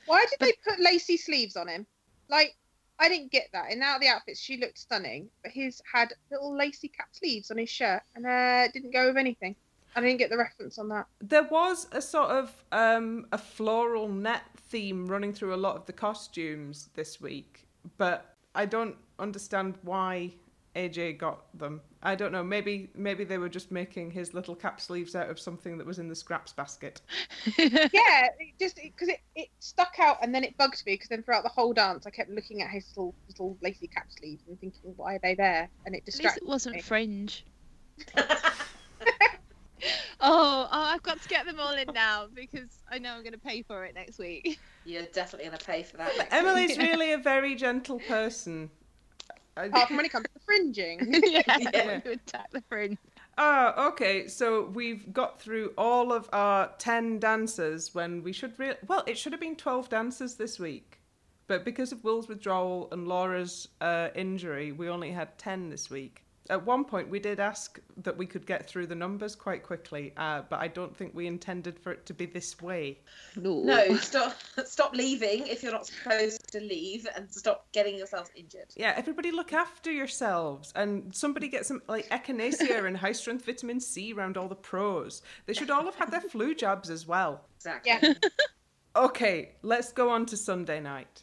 [0.07, 1.87] Why did they put lacy sleeves on him?
[2.29, 2.57] Like,
[2.99, 3.71] I didn't get that.
[3.71, 7.51] In out of the outfits, she looked stunning, but his had little lacy cap sleeves
[7.51, 9.55] on his shirt, and uh, didn't go with anything.
[9.99, 11.07] I didn't get the reference on that.
[11.21, 15.87] There was a sort of um, a floral net theme running through a lot of
[15.87, 20.33] the costumes this week, but I don't understand why
[20.77, 21.81] AJ got them.
[22.03, 22.45] I don't know.
[22.45, 25.99] Maybe maybe they were just making his little cap sleeves out of something that was
[25.99, 27.01] in the scraps basket.
[27.59, 31.25] yeah, it just because it, it stuck out, and then it bugged me because then
[31.25, 34.61] throughout the whole dance, I kept looking at his little little lacy cap sleeves and
[34.61, 35.69] thinking, why are they there?
[35.87, 36.83] And it At least distracted it wasn't me.
[36.83, 37.45] fringe.
[40.21, 43.33] Oh, oh, I've got to get them all in now because I know I'm going
[43.33, 44.59] to pay for it next week.
[44.85, 46.17] You're definitely going to pay for that.
[46.17, 46.89] next Emily's week.
[46.91, 48.71] really a very gentle person.
[49.57, 51.01] Apart from when it comes to fringing.
[51.27, 52.01] yeah, Yeah.
[52.01, 52.99] to attack the fringe.
[53.37, 54.27] Ah, okay.
[54.29, 59.17] So we've got through all of our 10 dancers when we should re- well, it
[59.19, 61.01] should have been 12 dancers this week.
[61.47, 66.25] But because of Will's withdrawal and Laura's uh, injury, we only had 10 this week.
[66.51, 70.13] At one point, we did ask that we could get through the numbers quite quickly,
[70.17, 73.01] uh, but I don't think we intended for it to be this way.
[73.37, 78.31] No, no, stop stop leaving if you're not supposed to leave and stop getting yourselves
[78.35, 78.73] injured.
[78.77, 83.81] Yeah, everybody look after yourselves, and somebody get some like echinacea and high strength vitamin
[83.81, 85.23] C around all the pros.
[85.47, 87.45] They should all have had their flu jabs as well.
[87.57, 87.93] Exactly.
[88.03, 88.15] Yeah.
[88.97, 91.23] Okay, let's go on to Sunday night.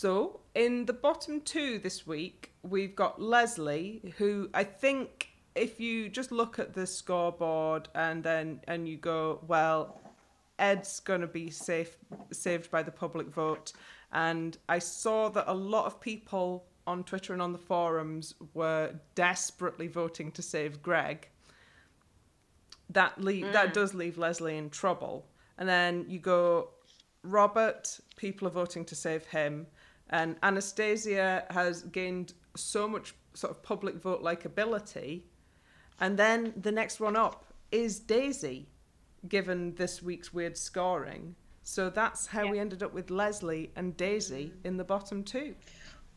[0.00, 6.08] So, in the bottom two this week, we've got Lesley, who I think if you
[6.08, 10.00] just look at the scoreboard and then and you go, well,
[10.58, 11.98] Ed's going to be safe
[12.32, 13.74] saved by the public vote,
[14.10, 18.94] and I saw that a lot of people on Twitter and on the forums were
[19.14, 21.28] desperately voting to save Greg.
[22.88, 23.72] That le- that mm.
[23.74, 25.26] does leave Lesley in trouble,
[25.58, 26.70] and then you go
[27.22, 29.66] Robert, people are voting to save him,
[30.10, 35.22] and Anastacia has gained so much sort of public vote likability,
[36.00, 38.68] and then the next one up is Daisy,
[39.28, 41.36] given this week's weird scoring.
[41.62, 44.66] So that's how we ended up with Lesley and Daisy mm.
[44.66, 45.54] in the bottom two.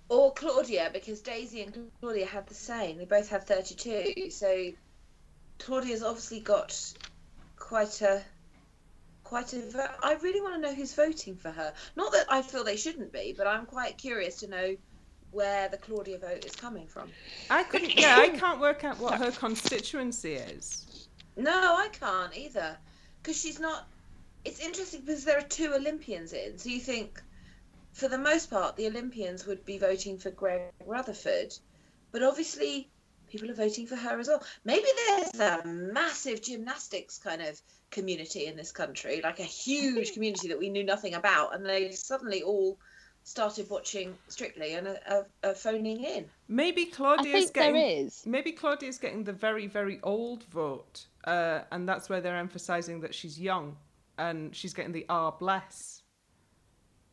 [0.10, 2.98] Or Claudia, because Daisy and Claudia had the same.
[2.98, 4.32] They both had 32.
[4.32, 4.72] So
[5.60, 6.94] Claudia's obviously got
[7.58, 8.22] quite a
[9.34, 11.74] quite a vo- I really want to know who's voting for her.
[11.96, 14.76] Not that I feel they shouldn't be, but I'm quite curious to know
[15.32, 17.10] where the Claudia vote is coming from.
[17.50, 21.08] I couldn't, yeah, I can't work out what her constituency is.
[21.36, 22.78] No, I can't either.
[23.24, 23.88] Because she's not.
[24.46, 26.60] It's interesting because there are two Olympians in.
[26.60, 27.20] So you think,
[27.94, 31.58] for the most part, the Olympians would be voting for Greg Rutherford.
[32.12, 32.88] But obviously,
[33.32, 34.44] people are voting for her as well.
[34.64, 37.60] Maybe there's a massive gymnastics kind of
[37.94, 41.56] community in this country, like a huge community that we knew nothing about.
[41.56, 42.78] And they suddenly all
[43.24, 46.26] started watching Strictly and are, are, are phoning in.
[46.50, 48.24] Maybe I Claudia's think getting there is.
[48.26, 53.16] maybe Claudia's getting the very very old vote, uh, and that's where they're emphasising that
[53.16, 53.78] she's young,
[54.18, 56.04] and she's getting the R bless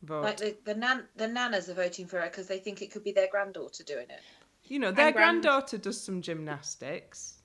[0.03, 0.25] vote.
[0.25, 3.05] Like the, the, nan- the nanas are voting for her because they think it could
[3.05, 4.23] be their granddaughter doing it.
[4.65, 7.43] you know, their grand- granddaughter does some gymnastics.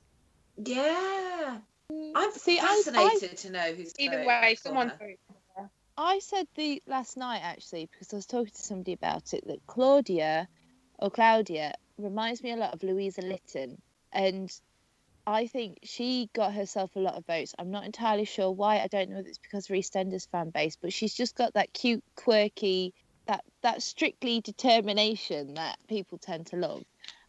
[0.58, 1.60] Yeah.
[1.92, 5.18] I'm See, I- I- fascinated to know who's Either way, for someone's voting.
[5.98, 9.66] I said the last night actually because I was talking to somebody about it that
[9.66, 10.50] Claudia
[11.00, 13.82] or Claudia reminds me a lot of Louisa Lytton,
[14.12, 14.52] and
[15.26, 17.56] I think she got herself a lot of votes.
[17.58, 18.80] I'm not entirely sure why.
[18.80, 21.74] I don't know if it's because of EastEnders fan base, but she's just got that
[21.74, 22.94] cute, quirky,
[23.28, 26.84] that that strictly determination that people tend to love.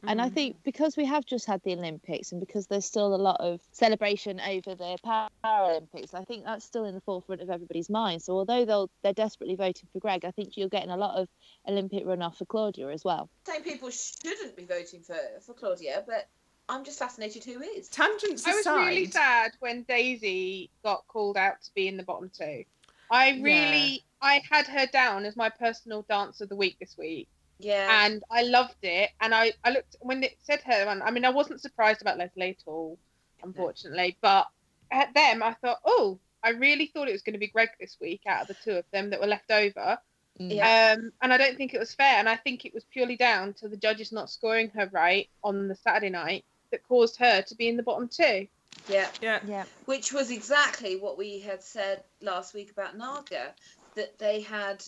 [0.08, 0.34] And I Mm.
[0.34, 3.60] think because we have just had the Olympics and because there's still a lot of
[3.72, 4.98] celebration over the
[5.44, 8.22] Paralympics, I think that's still in the forefront of everybody's mind.
[8.22, 11.28] So although they'll they're desperately voting for Greg, I think you're getting a lot of
[11.68, 13.28] Olympic runoff for Claudia as well.
[13.46, 16.28] Same people shouldn't be voting for for Claudia, but
[16.68, 17.88] I'm just fascinated who is.
[17.88, 22.02] Tangents I was aside, really sad when Daisy got called out to be in the
[22.02, 22.64] bottom two.
[23.08, 27.28] I really, I had her down as my personal dance of the week this week,
[27.58, 28.04] Yeah.
[28.04, 29.10] and I loved it.
[29.20, 32.18] And I, I looked when it said her, and I mean, I wasn't surprised about
[32.18, 32.98] Lesley at all,
[33.42, 34.16] unfortunately.
[34.20, 34.48] But
[34.90, 37.96] at them, I thought, oh, I really thought it was going to be Greg this
[38.00, 39.98] week out of the two of them that were left over.
[40.38, 40.96] Yeah.
[40.96, 42.16] Um, and I don't think it was fair.
[42.18, 45.68] And I think it was purely down to the judges not scoring her right on
[45.68, 48.46] the Saturday night that caused her to be in the bottom two.
[48.88, 49.08] yeah.
[49.20, 49.64] yeah, Yeah.
[49.86, 53.54] Which was exactly what we had said last week about Naga,
[53.94, 54.84] that they had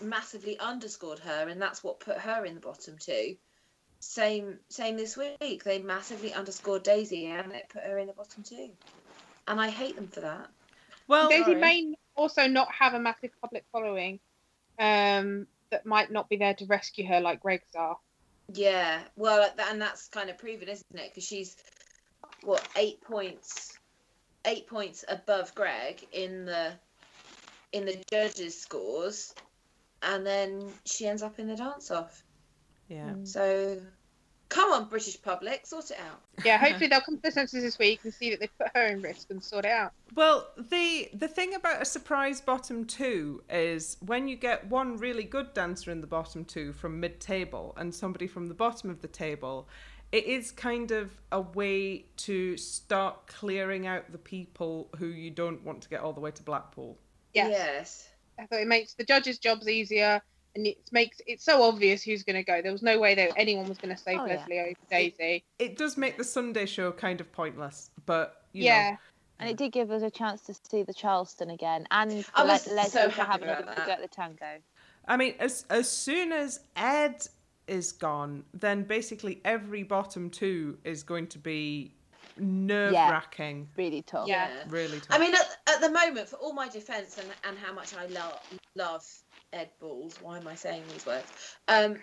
[0.00, 3.36] massively underscored her, and that's what put her in the bottom two.
[4.00, 5.64] Same, same this week.
[5.64, 8.70] They massively underscored Daisy, and it put her in the bottom two.
[9.48, 10.48] And I hate them for that.
[11.08, 11.60] well, Daisy sorry.
[11.60, 14.20] may also not have a massive public following
[14.78, 17.96] um, that might not be there to rescue her like Greg's are.
[18.52, 21.10] Yeah, well, and that's kind of proven, isn't it?
[21.10, 21.56] Because she's
[22.42, 23.78] what eight points,
[24.44, 26.72] eight points above Greg in the
[27.72, 29.34] in the judges' scores,
[30.04, 32.22] and then she ends up in the dance off.
[32.88, 33.10] yeah.
[33.10, 33.26] Mm.
[33.26, 33.80] So,
[34.48, 36.20] come on, British public, sort it out.
[36.44, 38.86] Yeah, hopefully they'll come to their senses this week and see that they've put her
[38.86, 39.92] in risk and sort it out.
[40.14, 45.24] Well, the the thing about a surprise bottom two is when you get one really
[45.24, 49.00] good dancer in the bottom two from mid table and somebody from the bottom of
[49.00, 49.68] the table,
[50.12, 55.64] it is kind of a way to start clearing out the people who you don't
[55.64, 56.98] want to get all the way to Blackpool.
[57.32, 57.50] Yes.
[57.50, 58.08] Yes.
[58.38, 60.20] I thought it makes the judges' jobs easier
[60.56, 62.62] and it makes it so obvious who's going to go.
[62.62, 64.36] There was no way that anyone was going to save Oh, yeah.
[64.36, 65.44] Lesley over Daisy.
[65.58, 68.90] It does make the Sunday show kind of pointless, but you yeah.
[68.90, 68.96] know,
[69.40, 72.46] And it did give us a chance to see the Charleston again and I for
[72.46, 74.60] was Le- Lesley so to happy have about another go at the tango.
[75.06, 77.26] I mean, as as soon as Ed
[77.66, 81.94] is gone, then basically every bottom two is going to be
[82.36, 84.28] nerve wracking, Really tough.
[84.28, 84.64] Yeah.
[84.68, 85.16] really tough.
[85.16, 88.06] I mean, at, at the moment, for all my defence and, and how much I
[88.06, 88.38] love
[88.76, 89.04] love
[89.52, 91.32] Ed Balls, why am I saying these words?
[91.68, 91.96] Um,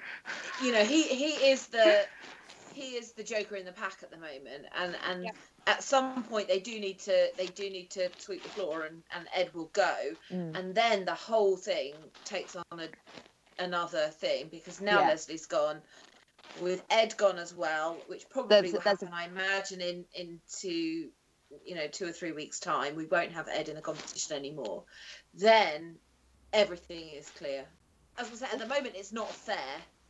[0.60, 2.06] you know, he he is the
[2.74, 5.32] he is the joker in the pack at the moment, and and Yeah.
[5.68, 9.04] at some point they do need to they do need to sweep the floor, and
[9.12, 9.96] and Ed will go,
[10.32, 10.56] Mm.
[10.56, 12.88] and then the whole thing takes on a
[13.60, 15.08] another thing because now Yeah.
[15.10, 15.82] Lesley's gone.
[16.60, 21.10] With Ed gone as well, which probably will happen, I imagine, in into
[21.66, 22.96] you know two or three weeks' time.
[22.96, 24.84] We won't have Ed in the competition anymore.
[25.34, 25.98] Then
[26.54, 27.66] everything is clear.
[28.18, 29.58] As I said, at the moment it's not fair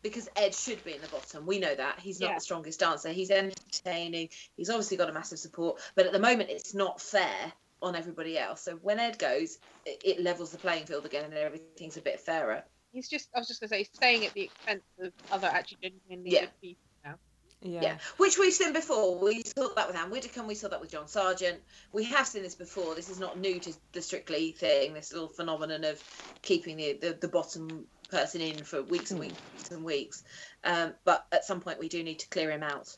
[0.02, 1.46] because Ed should be in the bottom.
[1.46, 2.36] We know that he's not Yeah.
[2.36, 3.10] the strongest dancer.
[3.10, 4.30] He's entertaining.
[4.58, 8.38] He's obviously got a massive support, but at the moment it's not fair on everybody
[8.38, 8.62] else.
[8.62, 12.20] So when Ed goes, it, it levels the playing field again, and everything's a bit
[12.20, 12.64] fairer.
[12.94, 15.48] He's just, I was just going to say, he's staying at the expense of other
[15.48, 16.42] actually genuinely Yeah.
[16.42, 17.16] good people now.
[17.62, 17.82] yeah.
[17.82, 17.98] Yeah.
[18.18, 19.18] which we've seen before.
[19.18, 20.48] We saw that with Anne Widdecombe.
[20.48, 21.60] We saw that with John Sergeant.
[21.94, 22.96] We have seen this before.
[22.96, 24.94] This is not new to the Strictly thing.
[24.94, 26.04] This little phenomenon of
[26.42, 29.28] keeping the the, the bottom person in for weeks and Hmm.
[29.30, 30.24] weeks and weeks.
[30.66, 32.96] Um, but at some point, we do need to clear him out.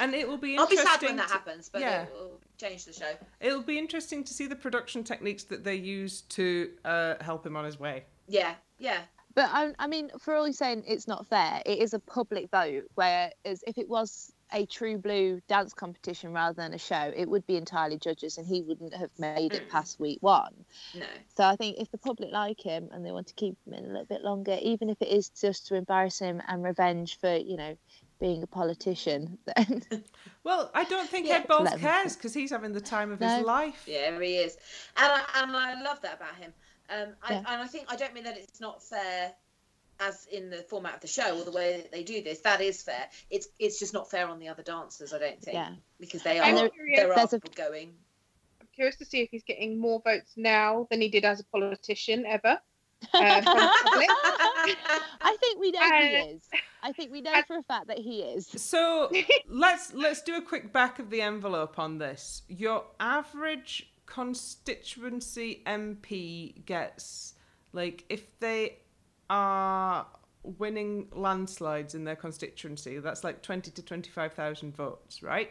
[0.00, 2.02] And it will be I'll be sad when that to- happens, but yeah.
[2.02, 3.12] it will change the show.
[3.40, 7.54] It'll be interesting to see the production techniques that they use to uh, help him
[7.56, 8.06] on his way.
[8.28, 9.02] Yeah, yeah,
[9.36, 11.62] But I, I mean, for all you're saying, it's not fair.
[11.66, 16.54] It is a public vote, whereas if it was a true blue dance competition rather
[16.54, 19.68] than a show, it would be entirely judges, and he wouldn't have made it Mm.
[19.68, 20.64] past week one.
[20.94, 21.06] no.
[21.36, 23.84] So I think if the public like him and they want to keep him in
[23.84, 27.36] a little bit longer, even if it is just to embarrass him and revenge for
[27.36, 27.76] you know
[28.18, 29.82] being a politician, then
[30.44, 31.34] Well, I don't think Yeah.
[31.34, 33.26] Ed Balls cares because he's having the time of No.
[33.26, 33.84] his life.
[33.86, 34.56] Yeah, he is,
[34.96, 36.54] and I, and I love that about him.
[36.90, 37.38] Um, I, Yeah.
[37.38, 39.32] and I think I don't mean that it's not fair,
[40.00, 42.40] as in the format of the show or the way that they do this.
[42.40, 43.08] That is fair.
[43.30, 45.12] It's it's just not fair on the other dancers.
[45.12, 47.94] I don't think yeah, because they are there- curious- they're there's a- going.
[48.60, 51.44] I'm curious to see if he's getting more votes now than he did as a
[51.44, 52.60] politician ever.
[53.12, 54.78] Uh, from the public.
[55.20, 56.48] I think we know he Uh, is.
[56.82, 58.46] I think we know I- for a fact that he is.
[58.46, 59.10] So
[59.48, 62.42] let's let's do a quick back of the envelope on this.
[62.48, 67.34] Your average constituency MP gets
[67.72, 68.78] like if they
[69.28, 70.06] are
[70.42, 75.50] winning landslides in their constituency, that's like twenty to twenty five thousand votes, right?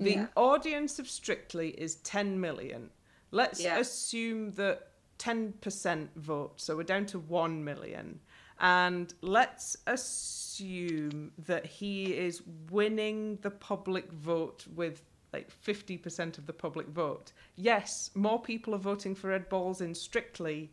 [0.00, 0.26] The Yeah.
[0.36, 2.90] audience of Strictly is 10 million.
[3.32, 3.78] Let's Yeah.
[3.78, 8.20] assume that 10% vote, so we're down to 1 million.
[8.60, 16.52] And let's assume that he is winning the public vote with like 50% of the
[16.52, 17.32] public vote.
[17.56, 20.70] Yes, more people are voting for Ed Balls in Strictly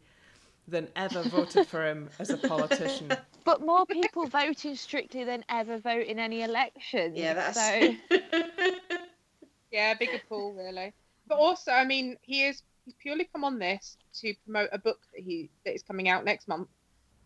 [0.67, 3.11] than ever voted for him as a politician.
[3.45, 7.15] But more people voting strictly than ever vote in any election.
[7.15, 7.95] Yeah, that's so.
[9.71, 10.93] Yeah, bigger pool really.
[11.27, 14.99] But also, I mean, he is he's purely come on this to promote a book
[15.13, 16.69] that he that is coming out next month,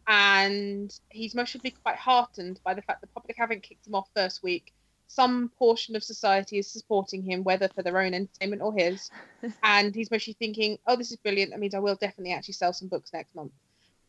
[0.07, 4.41] and he's mostly quite heartened by the fact the public haven't kicked him off first
[4.41, 4.73] week.
[5.11, 9.09] Some portion of society is supporting him, whether for their own entertainment or his,
[9.63, 11.51] and he's mostly thinking, "Oh, this is brilliant.
[11.51, 13.51] That means I will definitely actually sell some books next month."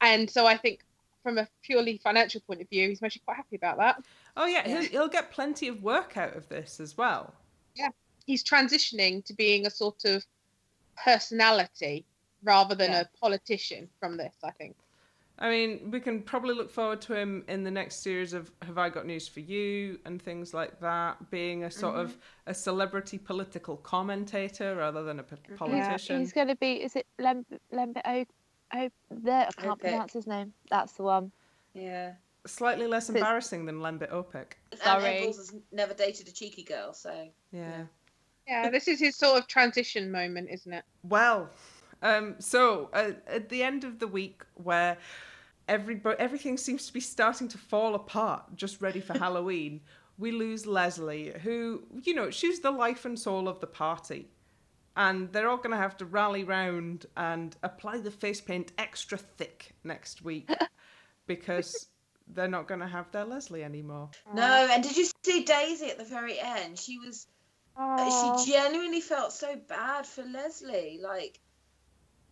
[0.01, 0.85] And so I think,
[1.23, 4.05] from a purely financial point of view, he's mostly quite happy about that.
[4.37, 4.81] Oh, yeah, Yeah.
[4.83, 7.35] He'll, he'll get plenty of work out of this as well.
[7.75, 7.91] Yeah.
[8.27, 10.25] He's transitioning to being a sort of
[11.05, 12.05] personality
[12.43, 13.01] rather than Yeah.
[13.03, 14.77] a politician from this i think
[15.43, 18.77] I mean, we can probably look forward to him in the next series of Have
[18.77, 23.17] I Got News for You and things like that, being a sort of a celebrity
[23.17, 26.21] political commentator rather than a p- Yeah, politician.
[26.21, 26.75] he's going to be.
[26.83, 28.25] Is it Lem- Lembit O?
[28.75, 29.81] O there, I can't Opik.
[29.81, 30.53] pronounce his name.
[30.71, 31.33] That's the one.
[31.75, 32.13] yeah.
[32.47, 34.53] Slightly less It's- embarrassing than Lambit Opik.
[34.73, 35.05] And Sorry.
[35.05, 37.85] Ed Balls has never dated a cheeky girl, so Yeah.
[38.47, 41.51] yeah this is his sort of transition moment isn't it Well,
[42.01, 44.97] um, so uh, at the end of the week where
[45.71, 49.81] everybody, everything seems to be starting to fall apart, just ready for Halloween,
[50.19, 54.29] we lose Lesley, who, you know, she's the life and soul of the party.
[54.97, 59.17] And they're all going to have to rally round and apply the face paint extra
[59.17, 60.51] thick next week
[61.27, 61.87] because
[62.35, 64.11] they're not going to have their Lesley anymore.
[64.35, 64.69] no.
[64.71, 66.79] And did you see Daisy at the very end?
[66.79, 67.27] She was
[67.83, 70.99] Oh, she genuinely felt so bad for Lesley.
[71.03, 71.41] Like,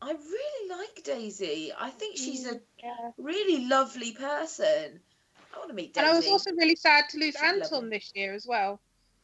[0.01, 1.73] I really like Daisy.
[1.79, 5.01] I think she's a yeah really lovely person.
[5.55, 6.07] I want to meet Daisy.
[6.07, 7.91] and i was also really sad to lose She's anton lovely.
[7.91, 8.81] this year as well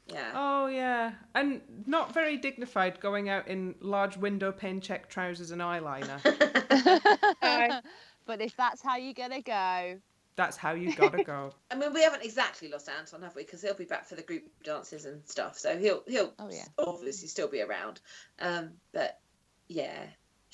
[0.06, 0.32] yeah.
[0.34, 1.12] Oh, yeah.
[1.34, 6.20] And not very dignified going out in large window pane check trousers and eyeliner.
[8.26, 9.98] but if that's how you're gonna go,
[10.36, 11.52] That's how you gotta go.
[11.70, 13.44] I mean, we haven't exactly lost Anton, have we?
[13.44, 15.56] Because he'll be back for the group dances and stuff.
[15.58, 16.66] So he'll he'll Oh, yeah.
[16.78, 18.00] obviously still be around.
[18.40, 19.18] Um, but
[19.68, 20.04] yeah,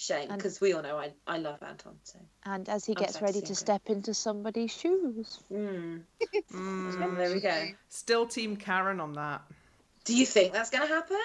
[0.01, 1.97] shame because we all know I I love Anton.
[2.03, 3.55] So and as he gets sad to ready to him go.
[3.55, 5.41] step into somebody's shoes.
[5.53, 6.01] mm.
[6.53, 7.69] Mm, there we go.
[7.89, 9.43] still Team Karen on that.
[10.05, 11.17] Do you think that's going to happen?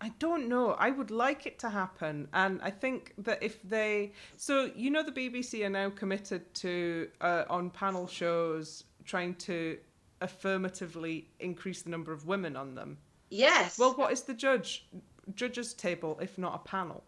[0.00, 0.72] I don't know.
[0.72, 5.04] I would like it to happen, and I think that if they, so you know,
[5.04, 9.78] the BBC are now committed to uh, on panel shows trying to
[10.20, 12.98] affirmatively increase the number of women on them.
[13.30, 13.78] Yes.
[13.78, 14.86] Well, what is the judge
[15.34, 17.04] judges table if not a panel?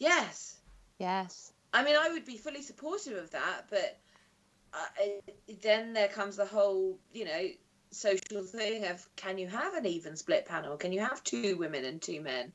[0.00, 0.56] Yes.
[0.98, 1.52] Yes.
[1.72, 4.00] I mean, I would be fully supportive of that, but
[4.74, 7.48] uh, it- then there comes the whole, you know,
[7.92, 10.76] social thing of can you have an even split panel?
[10.76, 12.52] Can you have two women and two men?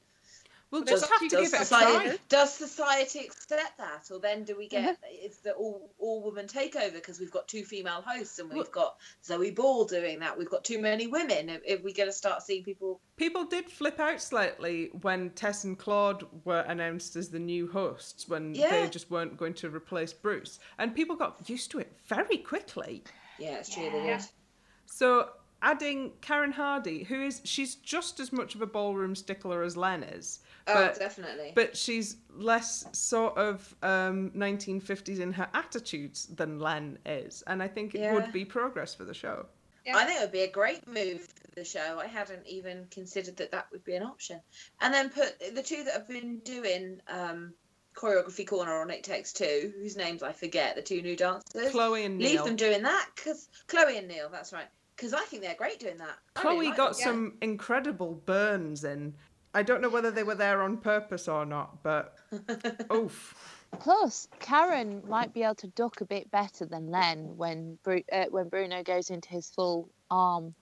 [0.75, 2.17] We'll Does- just have to does give it a society, try.
[2.27, 6.91] does society accept that, or then do we get it's the all all woman takeover
[6.95, 10.37] because we've got two female hosts and we've Well- got Zoe Ball doing that?
[10.37, 11.47] We've got too many women.
[11.47, 15.63] If, if we're going to start seeing people, People did flip out slightly when Tess
[15.63, 20.11] and Claude were announced as the new hosts when they just weren't going to replace
[20.11, 20.59] Bruce.
[20.77, 23.01] And people got used to it very quickly.
[23.39, 23.89] yeah, it's true.
[23.89, 24.21] They Yeah.
[24.85, 25.29] So
[25.65, 30.03] adding Karen Hardy, who is she's just as much of a ballroom stickler as Len
[30.03, 31.51] is, Oh, but definitely.
[31.55, 37.67] but she's less sort of um, 1950s in her attitudes than Len is, and I
[37.67, 38.13] think it Yeah.
[38.13, 39.47] would be progress for the show.
[39.85, 39.97] Yeah.
[39.97, 41.99] I think it would be a great move for the show.
[41.99, 44.41] I hadn't even considered that that would be an option.
[44.81, 47.53] And then put the two that have been doing um,
[47.95, 51.71] choreography corner on It Takes Two, whose names I forget, the two new dancers.
[51.71, 54.67] Chloe and Leave them doing that because Chloe and Neil, that's right.
[54.95, 56.17] Because I think they're great doing that.
[56.35, 57.03] I really Chloe like got them.
[57.03, 59.13] some incredible burns in.
[59.53, 62.15] I don't know whether they were there on purpose or not, but
[62.93, 63.35] oof.
[63.79, 68.25] Plus, Karen might be able to duck a bit better than Len when Bru- uh,
[68.29, 70.53] when Bruno goes into his full arm.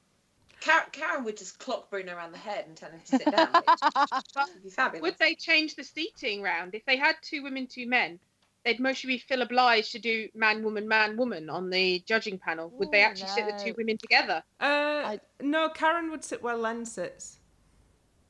[0.61, 3.49] Karen, Karen would just clock Bruno around the head and tell him to sit down.
[3.51, 4.23] That
[4.53, 5.01] would be fabulous.
[5.01, 8.19] would they change the seating round if they had two women two men
[8.65, 12.69] they'd mostly be feel obliged to do man woman man woman on the judging panel
[12.77, 16.55] would they Ooh, actually sit the two women together Uh, no, Karen would sit where
[16.55, 17.39] Len sits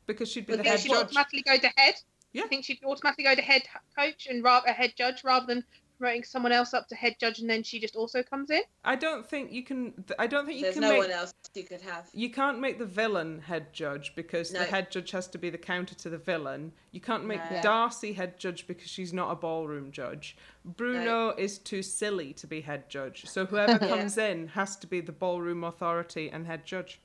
[0.08, 1.04] because she'd be Would the head she'd judge.
[1.06, 1.96] automatically go to head
[2.34, 2.44] Yeah.
[2.44, 3.62] I think she'd automatically go to head
[3.98, 5.64] coach and rather a head judge rather than
[6.00, 8.62] promoting someone else up to head judge and then she just also comes in?
[8.84, 9.94] I don't think you can.
[10.20, 10.98] I don't think you There's can no make.
[11.04, 12.10] one else you could have.
[12.14, 15.58] You can't make the villain head judge because the head judge has to be the
[15.58, 16.72] counter to the villain.
[16.92, 17.58] You can't make No.
[17.62, 20.36] Darcey head judge because she's not a ballroom judge.
[20.66, 23.26] Bruno is too silly to be head judge.
[23.26, 23.88] So whoever Yeah.
[23.90, 27.00] comes in has to be the ballroom authority and head judge.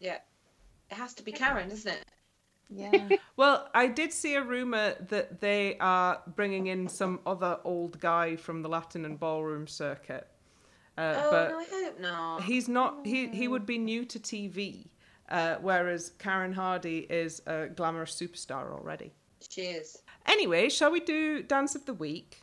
[0.00, 0.18] Yeah.
[0.90, 2.04] It has to be Karen, doesn't it?
[2.68, 3.08] Yeah.
[3.36, 8.34] Well, I did see a rumor that they are bringing in some other old guy
[8.36, 10.26] from the Latin and ballroom circuit.
[10.98, 12.42] Uh, Oh, but no, I hope not.
[12.44, 13.06] he's not.
[13.06, 14.86] He he would be new to TV,
[15.28, 19.12] uh, whereas Karen Hardy is a glamorous superstar already.
[19.48, 20.02] She is.
[20.26, 22.40] Anyway, shall we do Dance of the Week?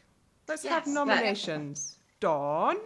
[0.47, 0.95] Let's have Yes, let's.
[0.95, 1.97] nominations.
[2.19, 2.77] Dawn.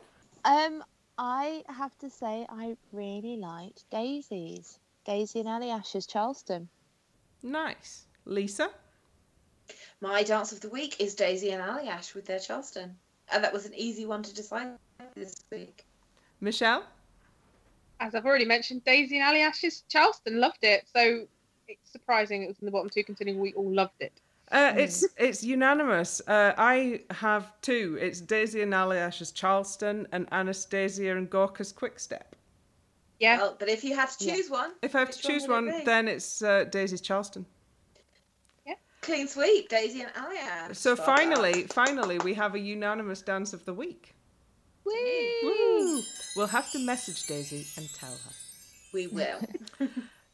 [0.46, 0.84] Um,
[1.18, 4.80] I have to say I really liked Daisy's.
[5.06, 6.70] Daisy and Aljaž's Charleston.
[7.44, 8.06] Nice.
[8.26, 8.70] Lisa.
[10.02, 12.96] My dance of the week is Daisy and Aljaž with their Charleston.
[13.32, 14.70] And that was an easy one to decide
[15.16, 15.86] this week.
[16.42, 16.84] Michelle.
[18.00, 20.88] As I've already mentioned, Daisy and Aljaž's Charleston loved it.
[20.94, 21.26] So
[21.68, 24.14] it's surprising it was in the bottom two, considering we all loved it.
[24.52, 26.22] Uh, it's it's unanimous.
[26.26, 27.98] Uh, I have two.
[28.00, 32.36] It's Daisy and Aljaž's Charleston and Anastacia and Gorka's Quickstep.
[33.20, 33.38] Yeah.
[33.40, 34.36] Well, but if you had to Yeah.
[34.36, 37.02] choose one, If I have to which one choose it one, then it's uh, Daisy's
[37.02, 37.46] Charleston.
[38.66, 40.76] Yeah, clean sweep, Daisy and Aljaž.
[40.78, 44.14] So Well finally, finally, we have a unanimous dance of the week.
[45.44, 46.02] Woo!
[46.36, 48.32] We'll have to message Daisy and tell her.
[48.94, 49.40] we will.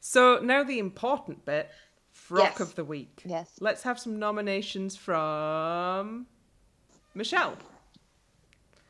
[0.06, 1.70] So now the important bit,
[2.12, 2.60] frock Yes.
[2.60, 3.22] of the week.
[3.24, 3.50] Yes.
[3.62, 6.28] Let's have some nominations from
[7.16, 7.54] Michelle.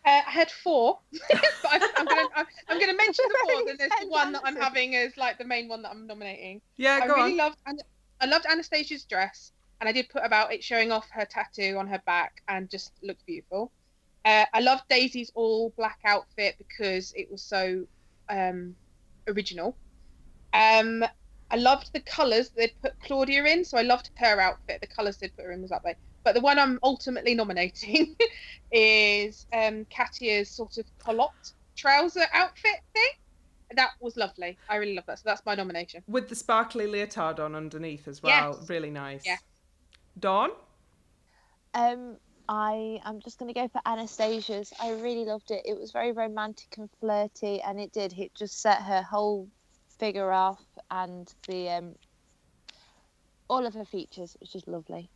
[0.06, 0.98] Uh, I had four,
[1.30, 3.52] but I'm, I'm going to I'm going to mention the four.
[3.53, 6.07] Very Then there's the one that I'm having as like the main one that I'm
[6.07, 6.61] nominating.
[6.77, 7.38] Yeah, I really on.
[7.38, 7.57] loved
[8.19, 11.85] I loved Anastacia's dress, and I did put about it showing off her tattoo on
[11.88, 13.72] her back and just looked beautiful.
[14.25, 17.85] Uh, I loved Daisy's all black outfit because it was so
[18.29, 18.75] um,
[19.27, 19.75] original.
[20.53, 21.03] Um,
[21.51, 24.81] I loved the colours they'd put Claudia in, so I loved her outfit.
[24.81, 25.95] The colours they'd put her in was lovely.
[26.23, 28.15] But the one I'm ultimately nominating
[28.71, 33.09] is um, Katya's sort of culotte trouser outfit thing.
[33.75, 34.57] That was lovely.
[34.69, 35.19] I really love that.
[35.19, 36.03] So that's my nomination.
[36.07, 38.57] With the sparkly leotard on underneath as well.
[38.59, 38.69] Yes.
[38.69, 39.23] Really nice.
[39.25, 39.41] Yes.
[40.19, 40.51] Dawn?
[41.73, 42.17] Um,
[42.49, 44.73] I am just going to go for Anastacia's.
[44.81, 45.61] I really loved it.
[45.65, 48.13] It was very romantic and flirty, and it did.
[48.17, 49.47] It just set her whole
[49.97, 51.95] figure off, and the um,
[53.49, 54.35] all of her features.
[54.39, 55.09] Was just lovely.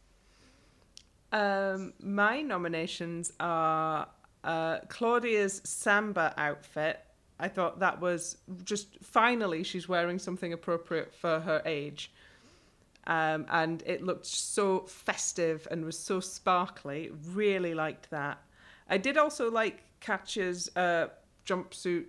[1.31, 4.07] Um, my nominations are
[4.43, 7.01] uh, Claudia's samba outfit.
[7.39, 12.11] I thought that was just finally she's wearing something appropriate for her age.
[13.07, 17.11] Um, and it looked so festive and was so sparkly.
[17.31, 18.39] Really liked that.
[18.89, 21.07] I did also like Katya's uh,
[21.45, 22.05] jumpsuit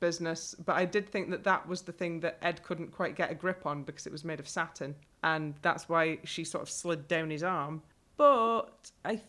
[0.00, 3.30] business, but I did think that that was the thing that Ed couldn't quite get
[3.30, 6.70] a grip on because it was made of satin, and that's why she sort of
[6.70, 7.82] slid down his arm.
[8.16, 9.20] But I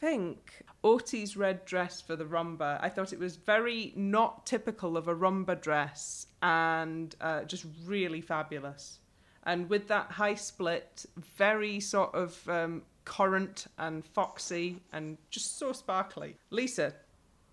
[0.00, 5.08] think Oti's red dress for the rumba, I thought it was very not typical of
[5.08, 9.00] a rumba dress and uh, just really fabulous.
[9.46, 11.06] And with that high split,
[11.36, 16.36] very sort of um, current and foxy and just so sparkly.
[16.50, 16.92] Lisa,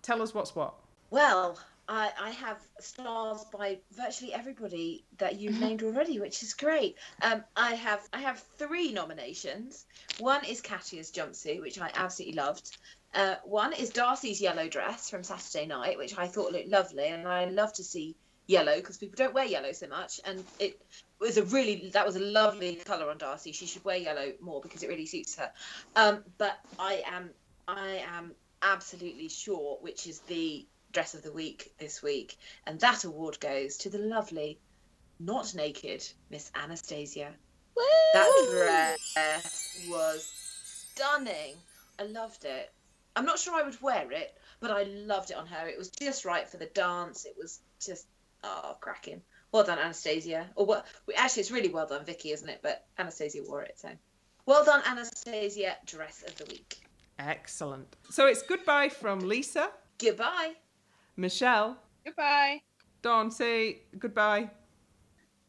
[0.02, 0.74] tell us what's what.
[1.10, 1.58] Well,
[1.88, 6.96] I, I have stars by virtually everybody that you've named already, which is great.
[7.22, 9.86] Um, I have I have three nominations.
[10.18, 12.76] One is Katya's jumpsuit, which I absolutely loved.
[13.14, 17.28] Uh, one is Darcey's yellow dress from Saturday night, which I thought looked lovely, and
[17.28, 18.16] I love to see
[18.46, 20.80] yellow because people don't wear yellow so much, and it
[21.20, 23.54] was a really that was a lovely color on Darcey.
[23.54, 25.50] She should wear yellow more because it really suits her.
[25.96, 27.30] Um, but I am
[27.66, 28.32] I am
[28.62, 32.36] absolutely sure which is the dress of the week this week,
[32.66, 34.58] and that award goes to the lovely,
[35.18, 37.30] not naked Miss Anastacia.
[38.14, 40.30] That dress was
[40.64, 41.56] stunning.
[41.98, 42.72] I loved it.
[43.16, 45.66] I'm not sure I would wear it, but I loved it on her.
[45.66, 47.24] It was just right for the dance.
[47.24, 48.06] It was just
[48.42, 49.22] oh cracking.
[49.54, 50.46] Well done, Anastacia.
[50.56, 50.84] Or what?
[51.16, 52.58] Actually, it's really well done, Vicky, isn't it?
[52.60, 53.88] But Anastacia wore it, so
[54.46, 55.76] well done, Anastacia.
[55.86, 56.78] Dress of the week.
[57.20, 57.86] Excellent.
[58.10, 60.54] So it's goodbye from Lisa, Goodbye.
[61.16, 62.62] Michelle, Goodbye.
[63.02, 64.50] Dawn, say goodbye,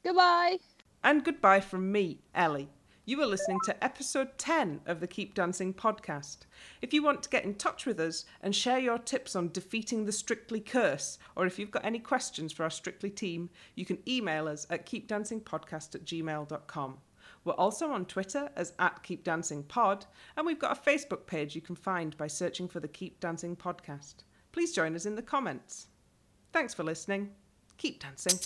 [0.03, 0.59] Goodbye.
[1.03, 2.69] and goodbye from me, Ellie.
[3.07, 6.37] You are listening to episode 10 of the Keep Dancing podcast.
[6.81, 10.05] If you want to get in touch with us and share your tips on defeating
[10.05, 13.99] the Strictly curse, or if you've got any questions for our Strictly team, you can
[14.07, 16.97] email us at keepdancingpodcast at gmail.com.
[17.43, 21.53] We're also on Twitter as at Keep Dancing Pod, and we've got a Facebook page
[21.53, 24.15] you can find by searching for the Keep Dancing podcast.
[24.51, 25.89] Please join us in the comments.
[26.51, 27.29] Thanks for listening.
[27.77, 28.39] Keep dancing.